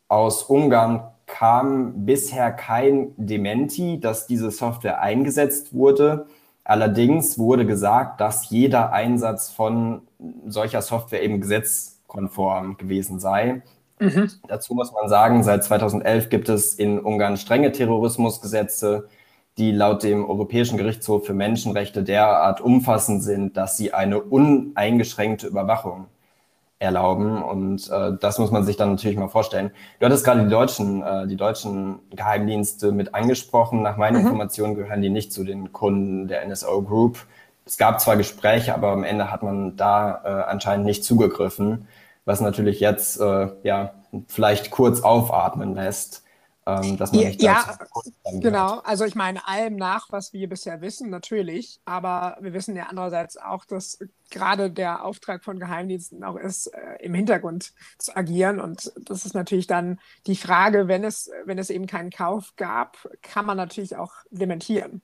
aus 0.07 0.43
Ungarn 0.43 1.11
kam 1.29 2.07
bisher 2.07 2.51
kein 2.51 3.13
Dementi, 3.17 4.01
dass 4.01 4.27
diese 4.27 4.51
Software 4.51 5.01
eingesetzt 5.01 5.73
wurde. 5.73 6.27
Allerdings 6.65 7.39
wurde 7.39 7.65
gesagt, 7.65 8.21
dass 8.21 8.51
jeder 8.51 8.93
Einsatz 8.93 9.51
von 9.51 10.03
solcher 10.47 10.83
Software 10.83 11.23
eben 11.23 11.41
gesetzkonform 11.41 12.77
gewesen 12.77 13.21
sei. 13.21 13.63
Mhm. 14.01 14.31
Dazu 14.49 14.75
muss 14.75 14.93
man 14.93 15.09
sagen, 15.09 15.45
seit 15.45 15.65
2011 15.65 16.29
gibt 16.31 16.49
es 16.49 16.75
in 16.75 16.99
Ungarn 16.99 17.37
strenge 17.37 17.73
Terrorismusgesetze, 17.73 19.09
die 19.59 19.73
laut 19.73 20.03
dem 20.03 20.29
Europäischen 20.29 20.79
Gerichtshof 20.79 21.27
für 21.27 21.35
Menschenrechte 21.35 22.03
derart 22.03 22.61
umfassend 22.61 23.23
sind, 23.23 23.57
dass 23.57 23.77
sie 23.77 23.93
eine 23.93 24.21
uneingeschränkte 24.21 25.47
Überwachung 25.47 26.07
erlauben. 26.79 27.43
Und 27.43 27.91
äh, 27.91 28.13
das 28.21 28.39
muss 28.39 28.51
man 28.51 28.65
sich 28.65 28.77
dann 28.77 28.91
natürlich 28.91 29.19
mal 29.19 29.29
vorstellen. 29.29 29.71
Du 29.99 30.07
hattest 30.07 30.25
gerade 30.25 30.45
die 30.45 30.51
deutschen, 30.51 31.03
äh, 31.03 31.27
die 31.27 31.37
deutschen 31.37 32.01
Geheimdienste 32.11 32.93
mit 32.93 33.15
angesprochen. 33.15 33.83
Nach 33.83 33.97
meinen 33.97 34.17
mhm. 34.21 34.27
Informationen 34.27 34.75
gehören 34.75 35.03
die 35.03 35.11
nicht 35.11 35.33
zu 35.33 35.45
den 35.45 35.73
Kunden 35.73 36.29
der 36.29 36.47
NSO 36.47 36.83
Group. 36.83 37.19
Es 37.67 37.77
gab 37.77 38.01
zwar 38.01 38.17
Gespräche, 38.17 38.75
aber 38.75 38.93
am 38.93 39.05
Ende 39.05 39.31
hat 39.31 39.43
man 39.43 39.77
da 39.77 40.23
äh, 40.25 40.51
anscheinend 40.51 40.87
nicht 40.87 41.05
zugegriffen, 41.05 41.87
was 42.25 42.41
natürlich 42.41 42.81
jetzt 42.81 43.21
äh, 43.21 43.49
ja 43.63 43.93
vielleicht 44.27 44.71
kurz 44.71 45.03
aufatmen 45.03 45.75
lässt 45.75 46.23
dass 46.77 47.13
man 47.13 47.25
nicht 47.25 47.43
ja, 47.43 47.79
genau. 48.41 48.81
Also 48.81 49.05
ich 49.05 49.15
meine 49.15 49.47
allem 49.47 49.77
nach, 49.77 50.07
was 50.11 50.33
wir 50.33 50.49
bisher 50.49 50.81
wissen, 50.81 51.11
natürlich. 51.11 51.81
Aber 51.85 52.37
wir 52.41 52.53
wissen 52.53 52.77
ja 52.77 52.87
andererseits 52.89 53.37
auch, 53.37 53.65
dass 53.65 53.99
gerade 54.31 54.71
der 54.71 55.05
Auftrag 55.05 55.45
von 55.45 55.59
Geheimdiensten 55.59 56.23
auch 56.25 56.37
ist, 56.37 56.67
äh, 56.69 56.97
im 57.01 57.15
Hintergrund 57.15 57.73
zu 57.99 58.17
agieren. 58.17 58.61
Und 58.61 58.93
das 59.05 59.25
ist 59.25 59.35
natürlich 59.35 59.67
dann 59.67 59.99
die 60.27 60.37
Frage, 60.37 60.89
wenn 60.89 61.05
es, 61.05 61.31
wenn 61.45 61.59
es 61.59 61.71
eben 61.71 61.87
keinen 61.87 62.11
Kauf 62.11 62.55
gab, 62.57 62.97
kann 63.23 63.47
man 63.47 63.57
natürlich 63.57 63.97
auch 63.97 64.13
dementieren. 64.31 65.03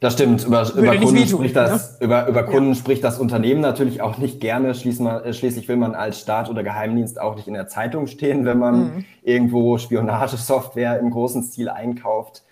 Das 0.00 0.14
stimmt. 0.14 0.46
Über, 0.46 0.72
über 0.72 0.96
Kunden, 0.96 1.26
spricht 1.26 1.56
das, 1.56 2.00
ne? 2.00 2.06
über, 2.06 2.26
über 2.26 2.42
Kunden 2.44 2.70
ja. 2.70 2.74
spricht 2.74 3.04
das 3.04 3.18
Unternehmen 3.18 3.60
natürlich 3.60 4.00
auch 4.00 4.16
nicht 4.16 4.40
gerne. 4.40 4.74
Schließlich, 4.74 5.08
äh, 5.08 5.32
schließlich 5.34 5.68
will 5.68 5.76
man 5.76 5.94
als 5.94 6.20
Staat 6.20 6.48
oder 6.48 6.62
Geheimdienst 6.62 7.20
auch 7.20 7.36
nicht 7.36 7.48
in 7.48 7.54
der 7.54 7.68
Zeitung 7.68 8.06
stehen, 8.06 8.44
wenn 8.46 8.58
man 8.58 8.80
mhm. 8.80 9.04
irgendwo 9.22 9.76
Spionagesoftware 9.76 10.98
im 10.98 11.10
großen 11.10 11.42
Stil 11.42 11.68
einkauft. 11.68 12.44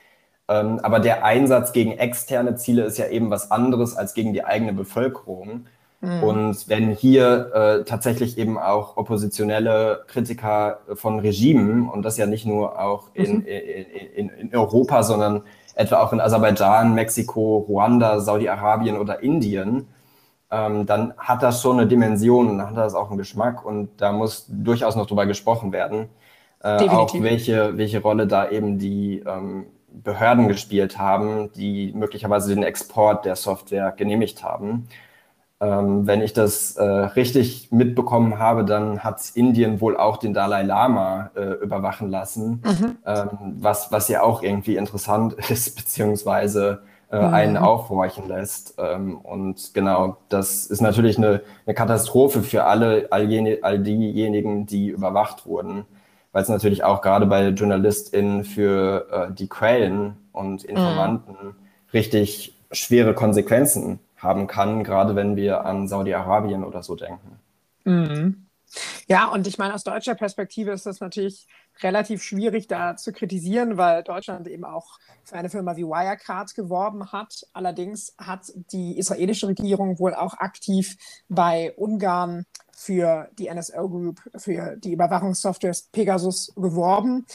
Ähm, 0.48 0.80
aber 0.82 1.00
der 1.00 1.24
Einsatz 1.24 1.72
gegen 1.72 1.92
externe 1.92 2.56
Ziele 2.56 2.84
ist 2.84 2.98
ja 2.98 3.08
eben 3.08 3.30
was 3.30 3.50
anderes 3.50 3.96
als 3.96 4.14
gegen 4.14 4.32
die 4.32 4.44
eigene 4.44 4.72
Bevölkerung. 4.72 5.66
Mhm. 6.00 6.22
Und 6.22 6.68
wenn 6.68 6.90
hier 6.90 7.50
äh, 7.54 7.84
tatsächlich 7.84 8.38
eben 8.38 8.58
auch 8.58 8.96
oppositionelle 8.96 10.04
Kritiker 10.06 10.80
von 10.94 11.18
Regimen, 11.18 11.88
und 11.88 12.02
das 12.02 12.16
ja 12.16 12.26
nicht 12.26 12.46
nur 12.46 12.80
auch 12.80 13.08
in, 13.14 13.38
mhm. 13.38 13.46
in, 13.46 14.28
in, 14.28 14.50
in 14.50 14.56
Europa, 14.56 15.02
sondern 15.02 15.42
etwa 15.74 16.02
auch 16.02 16.12
in 16.12 16.20
Aserbaidschan, 16.20 16.94
Mexiko, 16.94 17.58
Ruanda, 17.68 18.20
Saudi-Arabien 18.20 18.96
oder 18.96 19.22
Indien, 19.22 19.88
ähm, 20.50 20.86
dann 20.86 21.14
hat 21.18 21.42
das 21.42 21.62
schon 21.62 21.78
eine 21.78 21.86
Dimension 21.86 22.48
und 22.48 22.58
dann 22.58 22.70
hat 22.70 22.76
das 22.76 22.94
auch 22.94 23.08
einen 23.08 23.18
Geschmack 23.18 23.64
und 23.64 23.90
da 23.98 24.12
muss 24.12 24.46
durchaus 24.48 24.96
noch 24.96 25.06
drüber 25.06 25.26
gesprochen 25.26 25.72
werden. 25.72 26.08
Äh, 26.60 26.88
auch 26.88 27.12
welche, 27.14 27.76
welche 27.76 28.00
Rolle 28.00 28.26
da 28.26 28.50
eben 28.50 28.78
die 28.78 29.22
ähm, 29.26 29.66
Behörden 29.90 30.48
gespielt 30.48 30.98
haben, 30.98 31.52
die 31.52 31.92
möglicherweise 31.94 32.54
den 32.54 32.62
Export 32.62 33.24
der 33.24 33.36
Software 33.36 33.92
genehmigt 33.92 34.42
haben. 34.42 34.88
Ähm, 35.60 36.06
wenn 36.06 36.22
ich 36.22 36.32
das 36.32 36.76
äh, 36.76 36.84
richtig 36.84 37.72
mitbekommen 37.72 38.38
habe, 38.38 38.64
dann 38.64 39.02
hat 39.02 39.20
Indien 39.34 39.80
wohl 39.80 39.96
auch 39.96 40.16
den 40.18 40.32
Dalai 40.32 40.62
Lama 40.62 41.32
äh, 41.34 41.54
überwachen 41.54 42.10
lassen, 42.10 42.62
mhm. 42.64 42.96
ähm, 43.04 43.28
was, 43.58 43.90
was 43.90 44.08
ja 44.08 44.22
auch 44.22 44.44
irgendwie 44.44 44.76
interessant 44.76 45.32
ist, 45.50 45.74
beziehungsweise 45.74 46.82
äh, 47.10 47.18
mhm. 47.18 47.34
einen 47.34 47.56
aufhorchen 47.56 48.28
lässt. 48.28 48.76
Ähm, 48.78 49.18
und 49.18 49.74
genau, 49.74 50.18
das 50.28 50.66
ist 50.66 50.80
natürlich 50.80 51.18
eine, 51.18 51.40
eine 51.66 51.74
Katastrophe 51.74 52.42
für 52.42 52.62
alle, 52.64 53.08
all, 53.10 53.28
jene, 53.28 53.58
all 53.62 53.80
diejenigen, 53.80 54.64
die 54.66 54.90
überwacht 54.90 55.44
wurden, 55.44 55.86
weil 56.30 56.42
es 56.42 56.48
natürlich 56.48 56.84
auch 56.84 57.02
gerade 57.02 57.26
bei 57.26 57.48
JournalistInnen 57.48 58.44
für 58.44 59.08
äh, 59.10 59.34
die 59.34 59.48
Quellen 59.48 60.18
und 60.30 60.62
Informanten 60.62 61.32
mhm. 61.32 61.54
richtig 61.92 62.54
schwere 62.70 63.12
Konsequenzen 63.14 63.98
haben 64.18 64.46
kann, 64.46 64.84
gerade 64.84 65.16
wenn 65.16 65.36
wir 65.36 65.64
an 65.64 65.88
Saudi-Arabien 65.88 66.64
oder 66.64 66.82
so 66.82 66.94
denken. 66.94 67.38
Mhm. 67.84 68.48
Ja, 69.06 69.28
und 69.28 69.46
ich 69.46 69.56
meine, 69.56 69.74
aus 69.74 69.84
deutscher 69.84 70.14
Perspektive 70.14 70.72
ist 70.72 70.84
das 70.84 71.00
natürlich 71.00 71.46
relativ 71.80 72.22
schwierig 72.22 72.66
da 72.66 72.96
zu 72.96 73.12
kritisieren, 73.12 73.78
weil 73.78 74.02
Deutschland 74.02 74.46
eben 74.48 74.64
auch 74.64 74.98
für 75.24 75.36
eine 75.36 75.48
Firma 75.48 75.76
wie 75.76 75.84
Wirecard 75.84 76.54
geworben 76.54 77.12
hat. 77.12 77.46
Allerdings 77.52 78.14
hat 78.18 78.52
die 78.72 78.98
israelische 78.98 79.48
Regierung 79.48 79.98
wohl 79.98 80.14
auch 80.14 80.34
aktiv 80.34 80.96
bei 81.28 81.72
Ungarn 81.76 82.44
für 82.76 83.30
die 83.38 83.48
NSO 83.52 83.88
Group, 83.88 84.20
für 84.36 84.76
die 84.76 84.92
Überwachungssoftware 84.92 85.76
Pegasus 85.92 86.52
geworben. 86.54 87.26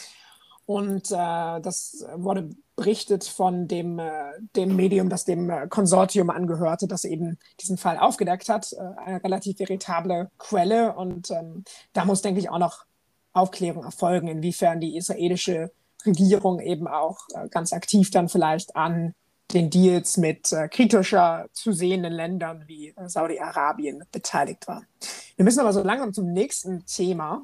Und 0.66 1.12
äh, 1.12 1.62
das 1.62 2.06
wurde 2.16 2.50
berichtet 2.76 3.26
von 3.26 3.68
dem, 3.68 4.00
äh, 4.00 4.12
dem 4.56 4.76
Medium, 4.76 5.10
das 5.10 5.26
dem 5.26 5.50
äh, 5.50 5.68
Konsortium 5.68 6.30
angehörte, 6.30 6.88
das 6.88 7.04
eben 7.04 7.38
diesen 7.60 7.78
Fall 7.78 7.98
aufgedeckt 7.98 8.50
hat. 8.50 8.74
Äh, 8.74 9.02
eine 9.06 9.24
relativ 9.24 9.60
veritable 9.60 10.32
Quelle. 10.38 10.96
Und 10.96 11.32
ähm, 11.32 11.64
da 11.92 12.06
muss, 12.06 12.22
denke 12.22 12.40
ich, 12.40 12.50
auch 12.50 12.60
noch 12.60 12.86
Aufklärung 13.34 13.84
erfolgen, 13.84 14.28
inwiefern 14.28 14.80
die 14.80 14.96
israelische 14.96 15.72
Regierung 16.06 16.60
eben 16.60 16.88
auch 16.88 17.20
äh, 17.34 17.50
ganz 17.50 17.74
aktiv 17.74 18.10
dann 18.12 18.30
vielleicht 18.30 18.76
an 18.76 19.14
den 19.54 19.70
Deals 19.70 20.18
mit 20.18 20.52
äh, 20.52 20.68
kritischer 20.68 21.46
zu 21.54 21.72
sehenden 21.72 22.14
Ländern 22.14 22.64
wie 22.68 22.90
äh, 22.90 23.08
Saudi-Arabien 23.08 24.04
beteiligt 24.12 24.68
war. 24.68 24.84
Wir 25.36 25.46
müssen 25.46 25.60
aber 25.60 25.74
so 25.74 25.84
langsam 25.84 26.14
zum 26.14 26.32
nächsten 26.32 26.86
Thema. 26.86 27.42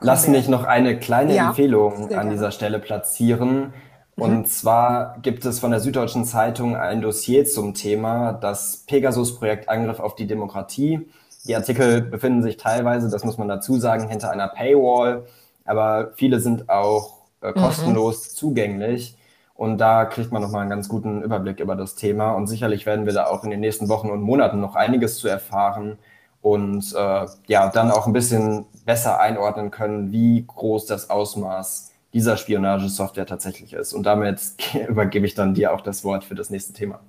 Lass 0.00 0.28
mich 0.28 0.48
noch 0.48 0.64
eine 0.64 0.98
kleine 0.98 1.34
ja, 1.34 1.48
Empfehlung 1.48 2.12
an 2.12 2.30
dieser 2.30 2.50
Stelle 2.50 2.78
platzieren. 2.78 3.72
Und 4.16 4.38
mhm. 4.38 4.46
zwar 4.46 5.18
gibt 5.20 5.44
es 5.44 5.60
von 5.60 5.70
der 5.70 5.80
Süddeutschen 5.80 6.24
Zeitung 6.24 6.74
ein 6.76 7.02
Dossier 7.02 7.44
zum 7.44 7.74
Thema 7.74 8.32
das 8.32 8.84
Pegasus-Projekt 8.86 9.68
Angriff 9.68 10.00
auf 10.00 10.14
die 10.14 10.26
Demokratie. 10.26 11.08
Die 11.46 11.54
Artikel 11.54 12.00
befinden 12.00 12.42
sich 12.42 12.56
teilweise, 12.56 13.08
das 13.10 13.24
muss 13.24 13.38
man 13.38 13.48
dazu 13.48 13.78
sagen, 13.78 14.08
hinter 14.08 14.30
einer 14.30 14.48
Paywall, 14.48 15.26
aber 15.64 16.12
viele 16.16 16.40
sind 16.40 16.68
auch 16.68 17.18
äh, 17.42 17.50
mhm. 17.50 17.54
kostenlos 17.54 18.30
mhm. 18.30 18.36
zugänglich. 18.36 19.16
Und 19.56 19.78
da 19.78 20.04
kriegt 20.04 20.32
man 20.32 20.42
nochmal 20.42 20.62
einen 20.62 20.70
ganz 20.70 20.88
guten 20.88 21.22
Überblick 21.22 21.60
über 21.60 21.76
das 21.76 21.94
Thema. 21.94 22.32
Und 22.32 22.46
sicherlich 22.46 22.84
werden 22.84 23.06
wir 23.06 23.12
da 23.14 23.26
auch 23.26 23.42
in 23.42 23.50
den 23.50 23.60
nächsten 23.60 23.88
Wochen 23.88 24.10
und 24.10 24.20
Monaten 24.20 24.60
noch 24.60 24.74
einiges 24.74 25.16
zu 25.18 25.28
erfahren 25.28 25.98
und 26.42 26.94
äh, 26.94 27.26
ja, 27.46 27.70
dann 27.70 27.90
auch 27.90 28.06
ein 28.06 28.12
bisschen 28.12 28.66
besser 28.84 29.18
einordnen 29.18 29.70
können, 29.70 30.12
wie 30.12 30.44
groß 30.46 30.86
das 30.86 31.10
Ausmaß 31.10 31.90
dieser 32.12 32.36
Spionagesoftware 32.36 33.26
tatsächlich 33.26 33.72
ist. 33.72 33.92
Und 33.92 34.04
damit 34.04 34.40
übergebe 34.88 35.26
ich 35.26 35.34
dann 35.34 35.54
dir 35.54 35.72
auch 35.72 35.80
das 35.80 36.04
Wort 36.04 36.24
für 36.24 36.34
das 36.34 36.50
nächste 36.50 36.72
Thema. 36.72 37.00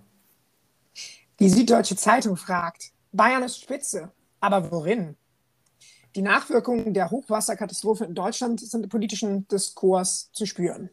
Die 1.39 1.49
Süddeutsche 1.49 1.95
Zeitung 1.95 2.35
fragt, 2.35 2.93
Bayern 3.11 3.43
ist 3.43 3.61
spitze, 3.61 4.11
aber 4.39 4.71
worin? 4.71 5.15
Die 6.15 6.23
Nachwirkungen 6.23 6.95
der 6.95 7.11
Hochwasserkatastrophe 7.11 8.05
in 8.05 8.15
Deutschland 8.15 8.59
sind 8.59 8.83
im 8.83 8.89
politischen 8.89 9.47
Diskurs 9.47 10.31
zu 10.31 10.47
spüren. 10.47 10.89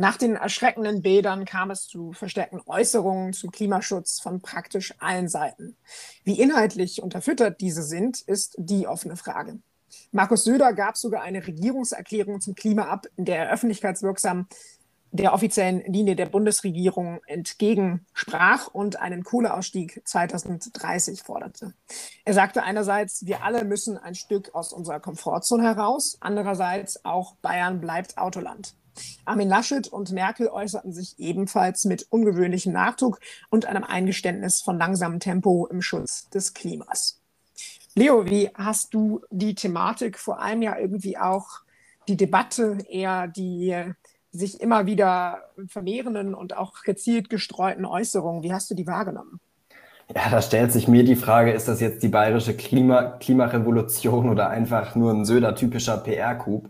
Nach 0.00 0.16
den 0.16 0.36
erschreckenden 0.36 1.02
Bildern 1.02 1.44
kam 1.44 1.72
es 1.72 1.88
zu 1.88 2.12
verstärkten 2.12 2.60
Äußerungen 2.66 3.32
zum 3.32 3.50
Klimaschutz 3.50 4.20
von 4.20 4.40
praktisch 4.40 4.94
allen 5.00 5.28
Seiten. 5.28 5.76
Wie 6.22 6.40
inhaltlich 6.40 7.02
unterfüttert 7.02 7.60
diese 7.60 7.82
sind, 7.82 8.20
ist 8.20 8.54
die 8.58 8.86
offene 8.86 9.16
Frage. 9.16 9.58
Markus 10.12 10.44
Söder 10.44 10.72
gab 10.72 10.96
sogar 10.96 11.22
eine 11.22 11.44
Regierungserklärung 11.44 12.40
zum 12.40 12.54
Klima 12.54 12.82
ab, 12.82 13.06
in 13.16 13.24
der 13.24 13.38
er 13.38 13.52
öffentlichkeitswirksam 13.52 14.46
der 15.10 15.34
offiziellen 15.34 15.80
Linie 15.92 16.14
der 16.14 16.26
Bundesregierung 16.26 17.18
entgegensprach 17.26 18.68
und 18.68 19.00
einen 19.00 19.24
Kohleausstieg 19.24 20.02
2030 20.04 21.24
forderte. 21.24 21.74
Er 22.24 22.34
sagte 22.34 22.62
einerseits, 22.62 23.26
wir 23.26 23.42
alle 23.42 23.64
müssen 23.64 23.98
ein 23.98 24.14
Stück 24.14 24.54
aus 24.54 24.72
unserer 24.72 25.00
Komfortzone 25.00 25.64
heraus, 25.64 26.18
andererseits 26.20 27.04
auch 27.04 27.34
Bayern 27.42 27.80
bleibt 27.80 28.16
Autoland. 28.16 28.76
Armin 29.24 29.48
Laschet 29.48 29.88
und 29.88 30.12
Merkel 30.12 30.48
äußerten 30.48 30.92
sich 30.92 31.18
ebenfalls 31.18 31.84
mit 31.84 32.06
ungewöhnlichem 32.10 32.72
Nachdruck 32.72 33.20
und 33.50 33.66
einem 33.66 33.84
Eingeständnis 33.84 34.60
von 34.60 34.78
langsamem 34.78 35.20
Tempo 35.20 35.66
im 35.66 35.82
Schutz 35.82 36.28
des 36.30 36.54
Klimas. 36.54 37.20
Leo, 37.94 38.26
wie 38.26 38.50
hast 38.54 38.94
du 38.94 39.22
die 39.30 39.54
Thematik, 39.54 40.18
vor 40.18 40.40
allem 40.40 40.62
ja 40.62 40.78
irgendwie 40.78 41.18
auch 41.18 41.62
die 42.06 42.16
Debatte, 42.16 42.78
eher 42.88 43.28
die 43.28 43.74
sich 44.30 44.60
immer 44.60 44.86
wieder 44.86 45.42
vermehrenden 45.66 46.34
und 46.34 46.56
auch 46.56 46.82
gezielt 46.82 47.30
gestreuten 47.30 47.84
Äußerungen. 47.84 48.42
Wie 48.42 48.52
hast 48.52 48.70
du 48.70 48.74
die 48.74 48.86
wahrgenommen? 48.86 49.40
Ja, 50.14 50.30
da 50.30 50.40
stellt 50.40 50.72
sich 50.72 50.88
mir 50.88 51.04
die 51.04 51.16
Frage, 51.16 51.52
ist 51.52 51.68
das 51.68 51.80
jetzt 51.80 52.02
die 52.02 52.08
bayerische 52.08 52.56
Klima 52.56 53.16
Klimarevolution 53.18 54.30
oder 54.30 54.48
einfach 54.48 54.94
nur 54.94 55.12
ein 55.12 55.24
Söder-typischer 55.26 55.98
PR-Coup? 55.98 56.68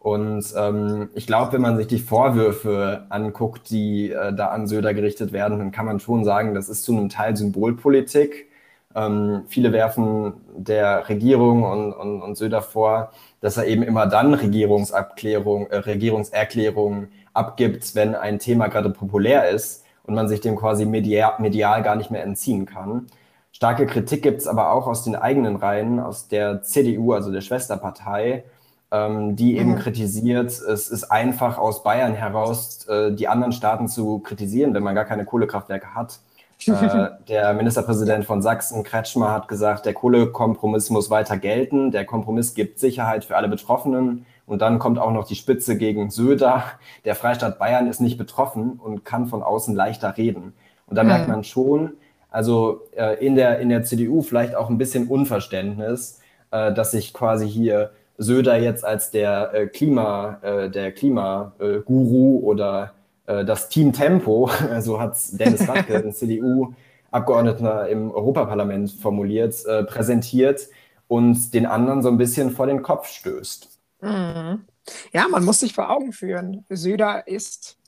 Und 0.00 0.54
ähm, 0.56 1.10
ich 1.14 1.26
glaube, 1.26 1.52
wenn 1.52 1.60
man 1.60 1.76
sich 1.76 1.86
die 1.86 1.98
Vorwürfe 1.98 3.04
anguckt, 3.10 3.68
die 3.68 4.10
äh, 4.10 4.32
da 4.32 4.46
an 4.46 4.66
Söder 4.66 4.94
gerichtet 4.94 5.32
werden, 5.32 5.58
dann 5.58 5.72
kann 5.72 5.84
man 5.84 6.00
schon 6.00 6.24
sagen, 6.24 6.54
das 6.54 6.70
ist 6.70 6.84
zu 6.84 6.92
einem 6.92 7.10
Teil 7.10 7.36
Symbolpolitik. 7.36 8.48
Ähm, 8.94 9.42
viele 9.46 9.72
werfen 9.72 10.32
der 10.56 11.06
Regierung 11.10 11.64
und, 11.64 11.92
und, 11.92 12.22
und 12.22 12.36
Söder 12.36 12.62
vor, 12.62 13.12
dass 13.42 13.58
er 13.58 13.66
eben 13.66 13.82
immer 13.82 14.06
dann 14.06 14.32
Regierungsabklärung, 14.32 15.66
äh, 15.66 15.76
Regierungserklärungen 15.76 17.08
abgibt, 17.34 17.94
wenn 17.94 18.14
ein 18.14 18.38
Thema 18.38 18.68
gerade 18.68 18.88
populär 18.90 19.50
ist 19.50 19.84
und 20.04 20.14
man 20.14 20.28
sich 20.28 20.40
dem 20.40 20.56
quasi 20.56 20.86
medial, 20.86 21.34
medial 21.40 21.82
gar 21.82 21.96
nicht 21.96 22.10
mehr 22.10 22.22
entziehen 22.22 22.64
kann. 22.64 23.06
Starke 23.52 23.86
Kritik 23.86 24.22
gibt 24.22 24.40
es 24.40 24.46
aber 24.46 24.72
auch 24.72 24.86
aus 24.86 25.04
den 25.04 25.14
eigenen 25.14 25.56
Reihen, 25.56 26.00
aus 26.00 26.28
der 26.28 26.62
CDU, 26.62 27.12
also 27.12 27.30
der 27.30 27.42
Schwesterpartei, 27.42 28.44
ähm, 28.92 29.36
die 29.36 29.56
eben 29.56 29.72
mhm. 29.72 29.78
kritisiert, 29.78 30.50
es 30.50 30.88
ist 30.88 31.04
einfach 31.04 31.58
aus 31.58 31.82
Bayern 31.82 32.14
heraus 32.14 32.86
äh, 32.88 33.12
die 33.12 33.28
anderen 33.28 33.52
Staaten 33.52 33.88
zu 33.88 34.18
kritisieren, 34.18 34.74
wenn 34.74 34.82
man 34.82 34.94
gar 34.94 35.04
keine 35.04 35.24
Kohlekraftwerke 35.24 35.94
hat. 35.94 36.20
äh, 36.66 37.08
der 37.28 37.54
Ministerpräsident 37.54 38.24
von 38.24 38.42
Sachsen, 38.42 38.82
Kretschmer, 38.82 39.32
hat 39.32 39.48
gesagt, 39.48 39.86
der 39.86 39.94
Kohlekompromiss 39.94 40.90
muss 40.90 41.08
weiter 41.08 41.38
gelten. 41.38 41.90
Der 41.90 42.04
Kompromiss 42.04 42.54
gibt 42.54 42.78
Sicherheit 42.78 43.24
für 43.24 43.36
alle 43.36 43.48
Betroffenen. 43.48 44.26
Und 44.46 44.60
dann 44.60 44.78
kommt 44.78 44.98
auch 44.98 45.12
noch 45.12 45.26
die 45.26 45.36
Spitze 45.36 45.78
gegen 45.78 46.10
Söder. 46.10 46.64
Der 47.04 47.14
Freistaat 47.14 47.58
Bayern 47.58 47.86
ist 47.86 48.00
nicht 48.00 48.18
betroffen 48.18 48.72
und 48.82 49.04
kann 49.04 49.26
von 49.26 49.42
außen 49.42 49.74
leichter 49.74 50.16
reden. 50.16 50.52
Und 50.86 50.96
da 50.96 51.02
mhm. 51.02 51.08
merkt 51.08 51.28
man 51.28 51.44
schon, 51.44 51.92
also 52.30 52.82
äh, 52.96 53.24
in, 53.24 53.36
der, 53.36 53.60
in 53.60 53.68
der 53.68 53.84
CDU 53.84 54.22
vielleicht 54.22 54.54
auch 54.54 54.68
ein 54.68 54.76
bisschen 54.78 55.08
Unverständnis, 55.08 56.20
äh, 56.50 56.74
dass 56.74 56.90
sich 56.90 57.14
quasi 57.14 57.48
hier 57.48 57.92
Söder 58.22 58.56
jetzt 58.58 58.84
als 58.84 59.10
der 59.10 59.54
äh, 59.54 59.66
Klima, 59.66 60.38
äh, 60.42 60.70
der 60.70 60.92
Klimaguru 60.92 62.40
oder 62.40 62.92
äh, 63.26 63.44
das 63.46 63.70
Team 63.70 63.94
Tempo, 63.94 64.50
so 64.80 65.00
hat 65.00 65.16
Dennis 65.32 65.66
Radke, 65.66 65.96
ein 65.96 66.12
CDU-Abgeordneter 66.12 67.88
im 67.88 68.10
Europaparlament 68.10 68.92
formuliert, 68.92 69.64
äh, 69.64 69.84
präsentiert 69.84 70.68
und 71.08 71.54
den 71.54 71.64
anderen 71.64 72.02
so 72.02 72.08
ein 72.08 72.18
bisschen 72.18 72.50
vor 72.50 72.66
den 72.66 72.82
Kopf 72.82 73.08
stößt. 73.08 73.68
Mhm. 74.02 74.64
Ja, 75.12 75.26
man 75.30 75.44
muss 75.44 75.60
sich 75.60 75.74
vor 75.74 75.90
Augen 75.90 76.12
führen. 76.12 76.64
Söder 76.68 77.26
ist 77.26 77.78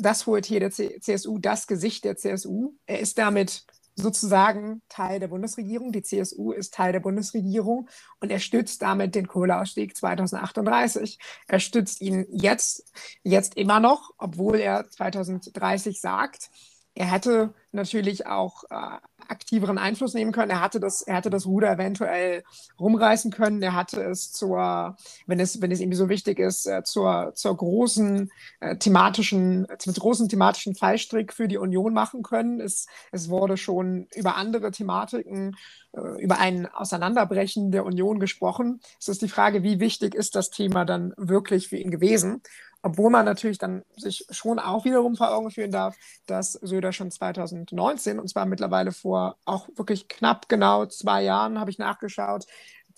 das 0.00 0.26
holt 0.26 0.46
hier 0.46 0.60
der 0.60 0.70
CSU, 0.70 1.38
das 1.38 1.66
Gesicht 1.66 2.04
der 2.04 2.16
CSU. 2.16 2.72
Er 2.86 3.00
ist 3.00 3.18
damit 3.18 3.64
sozusagen 3.94 4.82
Teil 4.88 5.20
der 5.20 5.28
Bundesregierung. 5.28 5.92
Die 5.92 6.02
CSU 6.02 6.52
ist 6.52 6.74
Teil 6.74 6.92
der 6.92 7.00
Bundesregierung 7.00 7.88
und 8.20 8.30
er 8.30 8.38
stützt 8.38 8.82
damit 8.82 9.14
den 9.14 9.28
Kohleausstieg 9.28 9.96
2038. 9.96 11.18
Er 11.48 11.60
stützt 11.60 12.00
ihn 12.00 12.26
jetzt, 12.30 12.92
jetzt 13.22 13.56
immer 13.56 13.80
noch, 13.80 14.12
obwohl 14.18 14.58
er 14.58 14.88
2030 14.88 16.00
sagt. 16.00 16.50
Er 16.94 17.06
hätte 17.06 17.54
natürlich 17.72 18.26
auch 18.26 18.64
äh, 18.70 18.98
aktiveren 19.30 19.78
Einfluss 19.78 20.14
nehmen 20.14 20.32
können. 20.32 20.50
Er 20.50 20.60
hatte 20.60 20.80
das, 20.80 21.02
er 21.02 21.16
hatte 21.16 21.30
das 21.30 21.46
Ruder 21.46 21.72
eventuell 21.72 22.42
rumreißen 22.78 23.30
können. 23.30 23.62
Er 23.62 23.74
hatte 23.74 24.02
es 24.02 24.32
zur, 24.32 24.96
wenn 25.26 25.40
es, 25.40 25.60
wenn 25.60 25.70
es 25.70 25.80
ihm 25.80 25.92
so 25.94 26.08
wichtig 26.08 26.38
ist, 26.38 26.66
äh, 26.66 26.82
zur, 26.84 27.32
zur 27.34 27.56
großen 27.56 28.30
äh, 28.60 28.76
thematischen, 28.76 29.66
zum 29.78 29.94
großen 29.94 30.28
thematischen 30.28 30.74
Fallstrick 30.74 31.32
für 31.32 31.48
die 31.48 31.58
Union 31.58 31.92
machen 31.94 32.22
können. 32.22 32.60
Es, 32.60 32.86
es 33.12 33.28
wurde 33.28 33.56
schon 33.56 34.08
über 34.14 34.36
andere 34.36 34.70
Thematiken, 34.70 35.56
äh, 35.92 36.22
über 36.22 36.38
ein 36.38 36.66
Auseinanderbrechen 36.66 37.72
der 37.72 37.84
Union 37.84 38.20
gesprochen. 38.20 38.80
Es 38.98 39.08
ist 39.08 39.22
die 39.22 39.28
Frage, 39.28 39.62
wie 39.62 39.80
wichtig 39.80 40.14
ist 40.14 40.34
das 40.34 40.50
Thema 40.50 40.84
dann 40.84 41.14
wirklich 41.16 41.68
für 41.68 41.76
ihn 41.76 41.90
gewesen? 41.90 42.42
Obwohl 42.82 43.10
man 43.10 43.24
natürlich 43.24 43.58
dann 43.58 43.82
sich 43.96 44.26
schon 44.30 44.58
auch 44.58 44.84
wiederum 44.84 45.16
vor 45.16 45.34
Augen 45.34 45.50
führen 45.50 45.70
darf, 45.70 45.96
dass 46.26 46.52
Söder 46.52 46.92
schon 46.92 47.10
2019, 47.10 48.18
und 48.18 48.28
zwar 48.28 48.46
mittlerweile 48.46 48.92
vor 48.92 49.36
auch 49.44 49.68
wirklich 49.76 50.08
knapp 50.08 50.48
genau 50.48 50.86
zwei 50.86 51.22
Jahren, 51.22 51.60
habe 51.60 51.70
ich 51.70 51.78
nachgeschaut, 51.78 52.46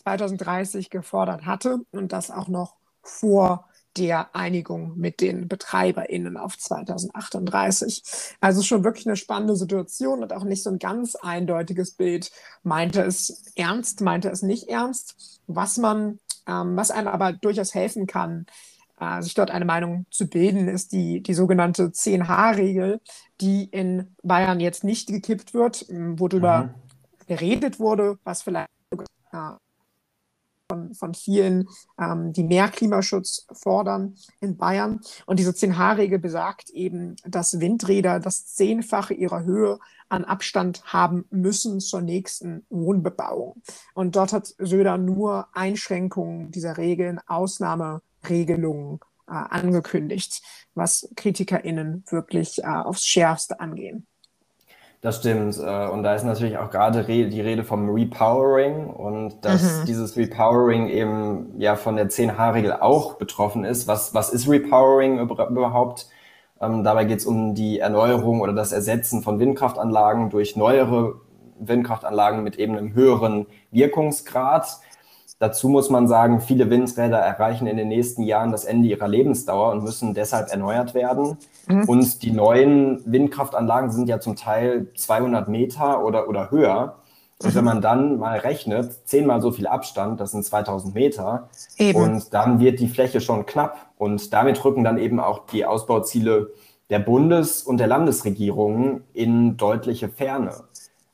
2030 0.03 0.91
gefordert 0.91 1.47
hatte 1.47 1.81
und 1.91 2.13
das 2.13 2.31
auch 2.31 2.49
noch 2.49 2.77
vor 3.03 3.69
der 3.97 4.35
Einigung 4.35 4.97
mit 4.97 5.21
den 5.21 5.49
BetreiberInnen 5.49 6.37
auf 6.37 6.57
2038. 6.57 8.03
Also 8.41 8.63
schon 8.63 8.85
wirklich 8.85 9.07
eine 9.07 9.17
spannende 9.17 9.57
Situation 9.57 10.23
und 10.23 10.33
auch 10.33 10.45
nicht 10.45 10.63
so 10.63 10.71
ein 10.71 10.79
ganz 10.79 11.15
eindeutiges 11.15 11.93
Bild. 11.93 12.31
Meinte 12.63 13.03
es 13.03 13.53
ernst, 13.55 14.01
meinte 14.01 14.31
es 14.31 14.43
nicht 14.43 14.69
ernst. 14.69 15.41
Was 15.47 15.77
man, 15.77 16.21
ähm, 16.47 16.77
was 16.77 16.91
einem 16.91 17.09
aber 17.09 17.33
durchaus 17.33 17.75
helfen 17.75 18.07
kann, 18.07 18.47
sich 19.21 19.35
dort 19.35 19.51
eine 19.51 19.65
Meinung 19.65 20.07
zu 20.11 20.29
bilden, 20.29 20.69
ist 20.69 20.93
die, 20.93 21.23
die 21.23 21.35
sogenannte 21.35 21.89
10H-Regel, 21.89 23.01
die 23.41 23.65
in 23.65 24.15
Bayern 24.23 24.61
jetzt 24.61 24.85
nicht 24.85 25.09
gekippt 25.09 25.55
wird, 25.55 25.87
worüber 25.89 26.65
mhm. 26.65 27.27
geredet 27.27 27.81
wurde, 27.81 28.19
was 28.25 28.43
vielleicht 28.43 28.69
von, 30.73 30.95
von 30.95 31.15
vielen, 31.15 31.69
ähm, 32.01 32.33
die 32.33 32.45
mehr 32.45 32.69
Klimaschutz 32.69 33.47
fordern 33.53 34.15
in 34.41 34.57
Bayern. 34.57 35.01
Und 35.27 35.39
diese 35.39 35.51
10H-Regel 35.51 36.19
besagt 36.19 36.71
eben, 36.71 37.17
dass 37.27 37.61
Windräder 37.61 38.21
das 38.21 38.47
Zehnfache 38.47 39.13
ihrer 39.13 39.45
Höhe 39.45 39.79
an 40.09 40.25
Abstand 40.25 40.83
haben 40.85 41.27
müssen 41.31 41.81
zur 41.81 42.01
nächsten 42.01 42.65
Wohnbebauung. 42.71 43.63
Und 43.95 44.17
dort 44.17 44.33
hat 44.33 44.55
Söder 44.59 44.97
nur 44.97 45.49
Einschränkungen 45.53 46.51
dieser 46.51 46.79
Regeln, 46.79 47.21
Ausnahme 47.27 48.01
Regelungen 48.29 49.01
äh, 49.29 49.33
angekündigt, 49.33 50.43
was 50.75 51.09
KritikerInnen 51.17 52.05
wirklich 52.11 52.59
äh, 52.63 52.67
aufs 52.67 53.07
Schärfste 53.07 53.61
angehen. 53.61 54.07
Das 55.03 55.17
stimmt. 55.19 55.59
Äh, 55.59 55.89
und 55.89 56.05
da 56.05 56.15
ist 56.15 56.23
natürlich 56.23 56.59
auch 56.59 56.71
gerade 56.71 57.05
die 57.05 57.41
Rede 57.41 57.65
vom 57.65 57.91
Repowering 57.91 58.87
und 58.87 59.45
dass 59.45 59.81
mhm. 59.81 59.87
dieses 59.87 60.17
Repowering 60.17 60.89
eben 60.89 61.61
ja 61.61 61.75
von 61.75 61.97
der 61.97 62.09
10H-Regel 62.09 62.73
auch 62.75 63.15
betroffen 63.15 63.65
ist. 63.65 63.89
Was, 63.89 64.15
was 64.15 64.31
ist 64.31 64.49
Repowering 64.49 65.19
überhaupt? 65.19 66.07
Ähm, 66.61 66.85
dabei 66.85 67.05
geht 67.05 67.19
es 67.19 67.27
um 67.27 67.57
die 67.57 67.81
Erneuerung 67.81 68.41
oder 68.41 68.53
das 68.53 68.71
Ersetzen 68.71 69.23
von 69.23 69.41
Windkraftanlagen 69.41 70.31
durch 70.31 70.55
neuere 70.55 71.21
Windkraftanlagen 71.59 72.45
mit 72.45 72.57
eben 72.57 72.77
einem 72.77 72.95
höheren 72.95 73.47
Wirkungsgrad. 73.73 74.79
Dazu 75.43 75.69
muss 75.69 75.91
man 75.91 76.07
sagen, 76.07 76.41
viele 76.41 76.71
Windräder 76.71 77.19
erreichen 77.19 77.67
in 77.67 77.77
den 77.77 77.89
nächsten 77.89 78.23
Jahren 78.23 78.53
das 78.53 78.65
Ende 78.65 78.87
ihrer 78.87 79.09
Lebensdauer 79.09 79.73
und 79.73 79.83
müssen 79.83 80.15
deshalb 80.15 80.53
erneuert 80.53 80.95
werden. 80.95 81.37
Mhm. 81.67 81.83
Und 81.89 82.23
die 82.23 82.31
neuen 82.31 83.03
Windkraftanlagen 83.07 83.91
sind 83.91 84.09
ja 84.09 84.21
zum 84.21 84.37
Teil 84.37 84.87
200 84.95 85.49
Meter 85.49 86.05
oder, 86.05 86.29
oder 86.29 86.53
höher. 86.53 86.99
Und 87.43 87.57
wenn 87.57 87.65
man 87.65 87.81
dann 87.81 88.21
mal 88.21 88.39
rechnet, 88.39 89.09
zehnmal 89.09 89.43
so 89.43 89.51
viel 89.51 89.67
Abstand, 89.67 90.21
das 90.21 90.31
sind 90.31 90.45
2000 90.45 90.95
Meter, 90.95 91.49
eben. 91.77 92.01
und 92.01 92.33
dann 92.33 92.61
wird 92.61 92.79
die 92.79 92.87
Fläche 92.87 93.21
schon 93.21 93.45
knapp. 93.45 93.91
Und 93.99 94.33
damit 94.33 94.65
rücken 94.65 94.85
dann 94.85 94.97
eben 94.97 95.19
auch 95.19 95.47
die 95.47 95.67
Ausbauziele 95.67 96.53
der 96.89 97.01
Bundes- 97.01 97.65
und 97.65 97.79
der 97.79 97.89
Landesregierungen 97.89 99.03
in 99.13 99.57
deutliche 99.57 100.09
Ferne. 100.09 100.53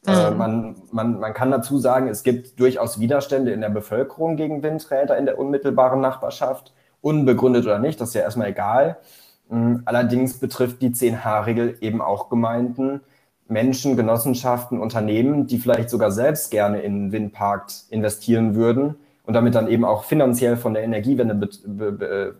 Äh, 0.06 0.30
mhm. 0.30 0.36
man, 0.36 0.76
man, 0.92 1.20
man 1.20 1.34
kann 1.34 1.50
dazu 1.50 1.78
sagen, 1.78 2.08
es 2.08 2.22
gibt 2.22 2.60
durchaus 2.60 3.00
Widerstände 3.00 3.52
in 3.52 3.60
der 3.60 3.70
Bevölkerung 3.70 4.36
gegen 4.36 4.62
Windräder 4.62 5.16
in 5.16 5.26
der 5.26 5.38
unmittelbaren 5.38 6.00
Nachbarschaft. 6.00 6.72
Unbegründet 7.00 7.64
oder 7.64 7.78
nicht, 7.78 8.00
das 8.00 8.08
ist 8.08 8.14
ja 8.14 8.22
erstmal 8.22 8.48
egal. 8.48 8.98
Mhm. 9.48 9.82
Allerdings 9.84 10.38
betrifft 10.38 10.82
die 10.82 10.90
10H-Regel 10.90 11.76
eben 11.80 12.00
auch 12.00 12.28
Gemeinden, 12.28 13.00
Menschen, 13.48 13.96
Genossenschaften, 13.96 14.78
Unternehmen, 14.78 15.46
die 15.46 15.58
vielleicht 15.58 15.90
sogar 15.90 16.10
selbst 16.10 16.50
gerne 16.50 16.80
in 16.82 16.92
einen 16.92 17.12
Windpark 17.12 17.70
investieren 17.88 18.54
würden 18.54 18.96
und 19.24 19.34
damit 19.34 19.54
dann 19.54 19.68
eben 19.68 19.84
auch 19.84 20.04
finanziell 20.04 20.56
von 20.56 20.74
der 20.74 20.82
Energiewende 20.82 21.48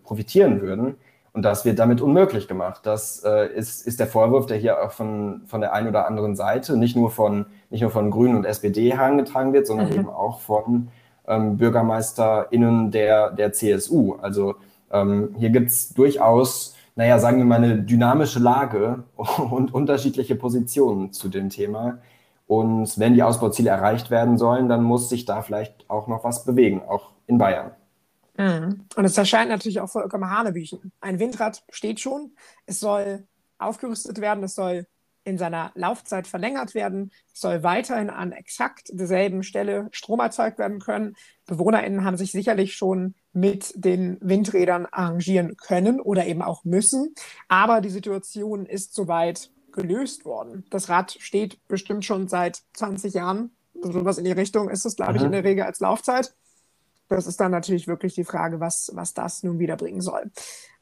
profitieren 0.03 0.61
würden. 0.61 0.97
Und 1.39 1.43
das 1.43 1.65
wird 1.65 1.79
damit 1.79 2.01
unmöglich 2.01 2.49
gemacht. 2.49 2.81
Das 2.83 3.23
äh, 3.25 3.47
ist, 3.55 3.87
ist 3.87 4.01
der 4.01 4.09
Vorwurf, 4.09 4.47
der 4.47 4.57
hier 4.57 4.83
auch 4.83 4.91
von, 4.91 5.43
von 5.47 5.61
der 5.61 5.73
einen 5.73 5.87
oder 5.87 6.09
anderen 6.09 6.35
Seite, 6.35 6.77
nicht 6.77 6.97
nur 6.97 7.13
von, 7.13 7.47
nicht 7.71 7.81
nur 7.81 7.93
von 7.93 8.11
Grünen 8.11 8.35
und 8.35 8.45
SPD 8.45 8.93
herangetragen 8.93 9.53
wird, 9.53 9.69
sondern 9.69 9.89
mhm. 9.89 9.95
eben 9.95 10.09
auch 10.09 10.41
von 10.41 10.89
ähm, 11.29 11.57
BürgermeisterInnen 11.57 12.91
der, 12.91 13.31
der 13.31 13.53
CSU. 13.53 14.17
Also 14.21 14.57
ähm, 14.91 15.37
hier 15.39 15.51
gibt 15.51 15.69
es 15.69 15.91
durchaus, 15.95 16.75
naja, 16.97 17.21
sagen 17.21 17.39
wir 17.39 17.45
mal, 17.45 17.63
eine 17.63 17.83
dynamische 17.83 18.41
Lage 18.41 19.05
und 19.51 19.73
unterschiedliche 19.73 20.35
Positionen 20.35 21.13
zu 21.13 21.29
dem 21.29 21.51
Thema. 21.51 21.99
Und 22.49 22.99
wenn 22.99 23.15
die 23.15 23.23
Ausbauziele 23.23 23.71
erreicht 23.71 24.11
werden 24.11 24.39
sollen, 24.39 24.69
dann 24.69 24.83
muss 24.83 25.09
sich 25.09 25.25
da 25.25 25.43
vielleicht 25.43 25.89
auch 25.89 26.09
noch 26.09 26.25
was 26.25 26.45
bewegen, 26.45 26.83
auch 26.89 27.11
in 27.29 27.39
Bayern. 27.39 27.71
Mhm. 28.39 28.87
Und 28.97 29.05
es 29.05 29.19
erscheint 29.19 29.51
natürlich 29.51 29.81
auch 29.81 29.91
vollkommen 29.91 30.31
Hanebüchen. 30.31 30.93
Ein 31.01 31.19
Windrad 31.19 31.63
steht 31.71 32.01
schon, 32.01 32.33
es 32.67 32.81
soll 32.81 33.27
aufgerüstet 33.59 34.21
werden, 34.21 34.45
es 34.45 34.55
soll 34.55 34.87
in 35.25 35.37
seiner 35.37 35.73
Laufzeit 35.75 36.27
verlängert 36.27 36.75
werden, 36.75 37.13
es 37.35 37.41
soll 37.41 37.63
weiterhin 37.63 38.09
an 38.09 38.33
exakt 38.33 38.89
derselben 38.93 39.43
Stelle 39.43 39.89
Strom 39.93 40.21
erzeugt 40.21 40.59
werden 40.59 40.79
können. 40.79 41.17
BewohnerInnen 41.47 42.05
haben 42.05 42.17
sich 42.17 42.33
sicherlich 42.33 42.75
schon 42.75 43.15
mit 43.33 43.73
den 43.75 44.17
Windrädern 44.21 44.87
arrangieren 44.87 45.57
können 45.57 46.01
oder 46.01 46.27
eben 46.27 46.41
auch 46.41 46.65
müssen. 46.65 47.15
Aber 47.49 47.83
die 47.83 47.91
Situation 47.91 48.65
ist 48.65 48.95
soweit 48.95 49.51
gelöst 49.73 50.25
worden. 50.25 50.65
Das 50.71 50.89
Rad 50.89 51.17
steht 51.21 51.59
bestimmt 51.69 52.07
schon 52.07 52.29
seit 52.29 52.63
20 52.73 53.13
Jahren 53.13 53.51
Sowas 53.83 54.19
in 54.19 54.25
die 54.25 54.33
Richtung 54.33 54.69
ist 54.69 54.85
es, 54.85 54.97
glaube 54.97 55.17
ich, 55.17 55.23
in 55.23 55.33
der 55.33 55.45
Regel 55.45 55.65
als 55.65 55.81
Laufzeit. 55.81 56.35
Das 57.09 57.27
ist 57.27 57.41
dann 57.41 57.51
natürlich 57.51 57.89
wirklich 57.89 58.15
die 58.15 58.25
Frage, 58.25 58.61
was, 58.61 58.91
was 58.95 59.15
das 59.15 59.43
nun 59.43 59.59
wieder 59.59 59.77
bringen 59.77 60.01
soll. 60.01 60.31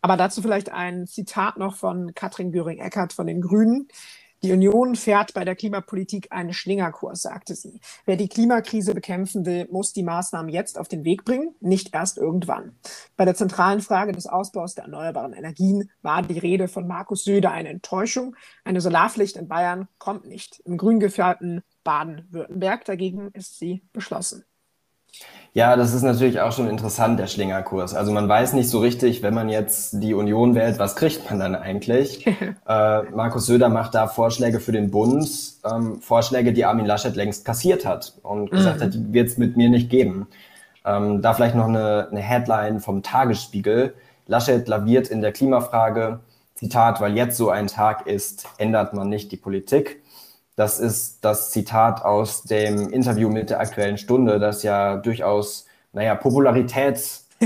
Aber 0.01 0.17
dazu 0.17 0.43
vielleicht 0.43 0.71
ein 0.71 1.07
Zitat 1.07 1.57
noch 1.57 1.77
von 1.77 2.15
Katrin 2.15 2.53
Göring-Eckardt 2.53 3.13
von 3.13 3.27
den 3.27 3.41
Grünen. 3.41 3.89
Die 4.43 4.53
Union 4.53 4.97
fährt 4.97 5.33
bei 5.33 5.45
der 5.45 5.57
Klimapolitik 5.57 6.29
einen 6.31 6.53
Schlingerkurs, 6.53 7.23
sagte 7.23 7.55
sie. 7.55 7.81
Wer 8.05 8.17
die 8.17 8.29
Klimakrise 8.29 8.95
bekämpfen 8.95 9.47
will, 9.47 9.67
muss 9.71 9.95
die 9.95 10.03
Maßnahmen 10.03 10.53
jetzt 10.53 10.79
auf 10.79 10.89
den 10.89 11.05
Weg 11.05 11.25
bringen, 11.25 11.55
nicht 11.61 11.95
erst 11.95 12.19
irgendwann. 12.19 12.77
Bei 13.17 13.25
der 13.25 13.35
zentralen 13.35 13.81
Frage 13.81 14.13
des 14.13 14.27
Ausbaus 14.27 14.75
der 14.75 14.85
erneuerbaren 14.85 15.33
Energien 15.33 15.91
war 16.03 16.23
die 16.23 16.39
Rede 16.39 16.69
von 16.69 16.87
Markus 16.87 17.25
Söder 17.25 17.51
eine 17.51 17.71
Enttäuschung. 17.71 18.37
Eine 18.63 18.83
Solarpflicht 18.83 19.37
in 19.37 19.49
Bayern 19.49 19.89
kommt 19.99 20.27
nicht. 20.27 20.61
Im 20.67 20.77
grün 20.77 21.01
gefärbten 21.01 21.63
Baden-Württemberg 21.83 22.85
dagegen 22.85 23.31
ist 23.33 23.59
sie 23.59 23.83
beschlossen. 23.93 24.45
Ja, 25.57 25.75
das 25.75 25.95
ist 25.95 26.03
natürlich 26.03 26.39
auch 26.43 26.53
schon 26.53 26.69
interessant, 26.69 27.19
der 27.19 27.29
Schlingerkurs. 27.29 27.95
Also 27.95 28.13
man 28.13 28.29
weiß 28.29 28.53
nicht 28.53 28.69
so 28.69 28.79
richtig, 28.81 29.23
wenn 29.23 29.33
man 29.33 29.49
jetzt 29.49 30.03
die 30.03 30.13
Union 30.13 30.55
wählt, 30.55 30.79
was 30.79 30.97
kriegt 30.97 31.31
man 31.31 31.41
dann 31.41 31.55
eigentlich? 31.55 32.27
äh, 32.69 33.03
Markus 33.15 33.47
Söder 33.47 33.71
macht 33.71 33.95
da 33.95 34.07
Vorschläge 34.07 34.61
für 34.61 34.73
den 34.73 34.91
Bund, 34.91 35.27
ähm, 35.65 36.03
Vorschläge, 36.03 36.53
die 36.53 36.67
Armin 36.67 36.85
Laschet 36.85 37.17
längst 37.17 37.47
kassiert 37.47 37.87
hat 37.87 38.19
und 38.23 38.51
gesagt 38.51 38.81
mhm. 38.81 38.83
hat, 38.83 38.93
die 38.93 39.13
wird 39.15 39.29
es 39.29 39.39
mit 39.39 39.57
mir 39.57 39.71
nicht 39.71 39.89
geben. 39.89 40.27
Ähm, 40.85 41.23
da 41.23 41.33
vielleicht 41.33 41.55
noch 41.55 41.69
eine, 41.69 42.09
eine 42.11 42.21
Headline 42.21 42.81
vom 42.81 43.03
Tagesspiegel. 43.03 43.95
Laschet 44.27 44.69
laviert 44.69 45.09
in 45.09 45.23
der 45.23 45.33
Klimafrage, 45.33 46.21
Zitat, 46.55 47.01
weil 47.01 47.17
jetzt 47.17 47.39
so 47.39 47.49
ein 47.49 47.69
Tag 47.69 48.07
ist, 48.07 48.47
ändert 48.59 48.93
man 48.93 49.09
nicht 49.09 49.33
die 49.33 49.39
Politik. 49.39 50.03
Das 50.57 50.81
ist 50.81 51.23
das 51.23 51.51
Zitat 51.51 52.03
aus 52.03 52.43
dem 52.43 52.89
Interview 52.89 53.29
mit 53.29 53.51
der 53.51 53.61
Aktuellen 53.61 53.99
Stunde, 53.99 54.39
das 54.39 54.63
ja 54.63 54.97
durchaus, 54.97 55.67
naja, 55.93 56.15
Popularität 56.15 56.99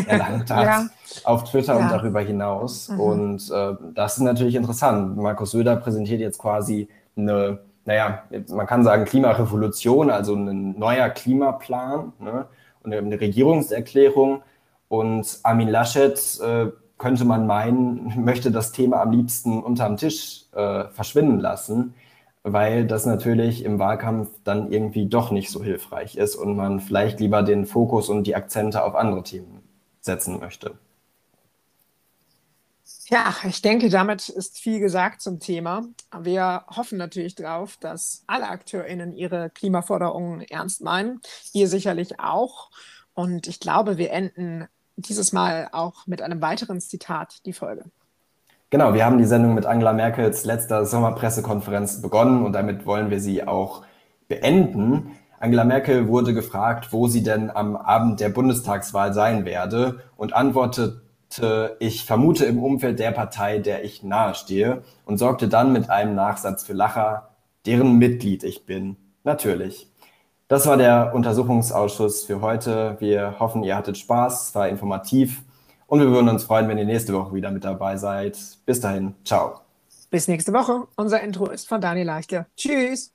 erlangt 0.07 0.49
hat 0.51 0.65
ja. 0.65 0.87
auf 1.25 1.43
Twitter 1.43 1.75
ja. 1.75 1.81
und 1.81 1.91
darüber 1.91 2.21
hinaus. 2.21 2.89
Mhm. 2.89 3.01
Und 3.01 3.51
äh, 3.51 3.75
das 3.95 4.17
ist 4.17 4.23
natürlich 4.23 4.55
interessant. 4.55 5.17
Markus 5.17 5.51
Söder 5.51 5.75
präsentiert 5.75 6.21
jetzt 6.21 6.39
quasi 6.39 6.89
eine, 7.17 7.59
naja, 7.85 8.23
man 8.49 8.69
kann 8.69 8.85
sagen 8.85 9.05
Klimarevolution, 9.07 10.09
also 10.11 10.37
ein 10.37 10.79
neuer 10.79 11.11
Klimaplan 11.11 12.13
ne? 12.21 12.47
und 12.85 12.95
eine 12.95 13.21
Regierungserklärung. 13.21 14.43
Und 14.87 15.41
Armin 15.43 15.69
Laschet, 15.69 16.41
äh, 16.41 16.67
könnte 16.97 17.25
man 17.25 17.49
meinen, 17.49 18.25
möchte 18.25 18.53
das 18.53 18.71
Thema 18.71 19.03
am 19.03 19.11
liebsten 19.11 19.61
unterm 19.61 19.97
Tisch 19.97 20.45
äh, 20.53 20.85
verschwinden 20.93 21.41
lassen 21.41 21.95
weil 22.43 22.87
das 22.87 23.07
natürlich 23.07 23.65
im 23.65 23.79
Wahlkampf 23.79 24.31
dann 24.45 24.73
irgendwie 24.73 25.07
doch 25.07 25.31
nicht 25.31 25.51
so 25.51 25.63
hilfreich 25.63 26.17
ist 26.17 26.37
und 26.37 26.57
man 26.57 26.81
vielleicht 26.81 27.21
lieber 27.21 27.43
den 27.43 27.67
Fokus 27.67 28.09
und 28.09 28.27
die 28.27 28.35
Akzente 28.35 28.83
auf 28.83 28.95
andere 28.95 29.23
Themen 29.23 29.63
setzen 30.01 30.39
möchte. 30.41 30.79
Ja, 33.11 33.35
ich 33.45 33.61
denke, 33.61 33.89
damit 33.89 34.29
ist 34.29 34.59
viel 34.61 34.79
gesagt 34.79 35.21
zum 35.21 35.41
Thema. 35.41 35.83
Wir 36.21 36.65
hoffen 36.69 36.97
natürlich 36.97 37.35
darauf, 37.35 37.77
dass 37.77 38.23
alle 38.29 38.49
AkteurInnen 38.49 39.13
ihre 39.13 39.51
Klimaforderungen 39.51 40.43
ernst 40.43 40.81
meinen. 40.81 41.21
Ihr 41.53 41.67
sicherlich 41.67 42.21
auch. 42.21 42.71
Und 43.13 43.49
ich 43.49 43.59
glaube, 43.59 43.99
wir 43.99 44.13
enden 44.13 44.69
dieses 44.95 45.33
Mal 45.33 45.69
auch 45.73 46.07
mit 46.07 46.23
einem 46.23 46.41
weiteren 46.41 46.81
Zitat 46.81 47.45
die 47.47 47.53
Folge. 47.53 47.85
Genau, 48.73 48.95
wir 48.95 49.05
haben 49.05 49.19
die 49.19 49.25
Sendung 49.25 49.55
mit 49.55 49.67
Angela 49.67 49.93
Merkels 49.93 50.45
letzter 50.45 50.87
Sommerpressekonferenz 50.87 52.01
begonnen 52.01 52.45
und 52.45 52.53
damit 52.53 52.87
wollen 52.87 53.11
wir 53.11 53.19
sie 53.19 53.43
auch 53.43 53.83
beenden. 54.29 55.11
Angela 55.41 55.65
Merkel 55.65 56.07
wurde 56.07 56.35
gefragt, 56.35 56.93
wo 56.93 57.09
sie 57.09 57.25
denn 57.25 57.51
am 57.51 57.75
Abend 57.75 58.21
der 58.21 58.29
Bundestagswahl 58.29 59.13
sein 59.13 59.45
werde 59.45 59.99
und 60.17 60.35
antwortete, 60.35 61.01
ich 61.81 62.05
vermute 62.05 62.45
im 62.45 62.63
Umfeld 62.63 63.01
der 63.01 63.11
Partei, 63.11 63.59
der 63.59 63.83
ich 63.83 64.05
nahestehe 64.05 64.83
und 65.05 65.19
sorgte 65.19 65.49
dann 65.49 65.73
mit 65.73 65.91
einem 65.91 66.15
Nachsatz 66.15 66.63
für 66.63 66.73
Lacher, 66.73 67.31
deren 67.67 67.99
Mitglied 67.99 68.45
ich 68.45 68.67
bin. 68.67 68.97
Natürlich. 69.25 69.91
Das 70.47 70.69
war 70.69 70.77
der 70.77 71.13
Untersuchungsausschuss 71.13 72.23
für 72.23 72.41
heute. 72.41 72.99
Wir 73.01 73.41
hoffen, 73.41 73.65
ihr 73.65 73.77
hattet 73.77 73.99
Spaß, 73.99 74.51
es 74.51 74.55
war 74.55 74.69
informativ 74.69 75.43
und 75.91 75.99
wir 75.99 76.11
würden 76.11 76.29
uns 76.29 76.45
freuen, 76.45 76.69
wenn 76.69 76.79
ihr 76.79 76.85
nächste 76.85 77.13
Woche 77.13 77.35
wieder 77.35 77.51
mit 77.51 77.65
dabei 77.65 77.97
seid. 77.97 78.39
Bis 78.65 78.81
dahin, 78.81 79.15
ciao. 79.25 79.61
Bis 80.09 80.29
nächste 80.29 80.53
Woche. 80.53 80.87
Unser 80.97 81.21
Intro 81.21 81.49
ist 81.49 81.69
von 81.69 81.81
Daniel 81.81 82.07
Leichte. 82.07 82.47
Tschüss. 82.57 83.09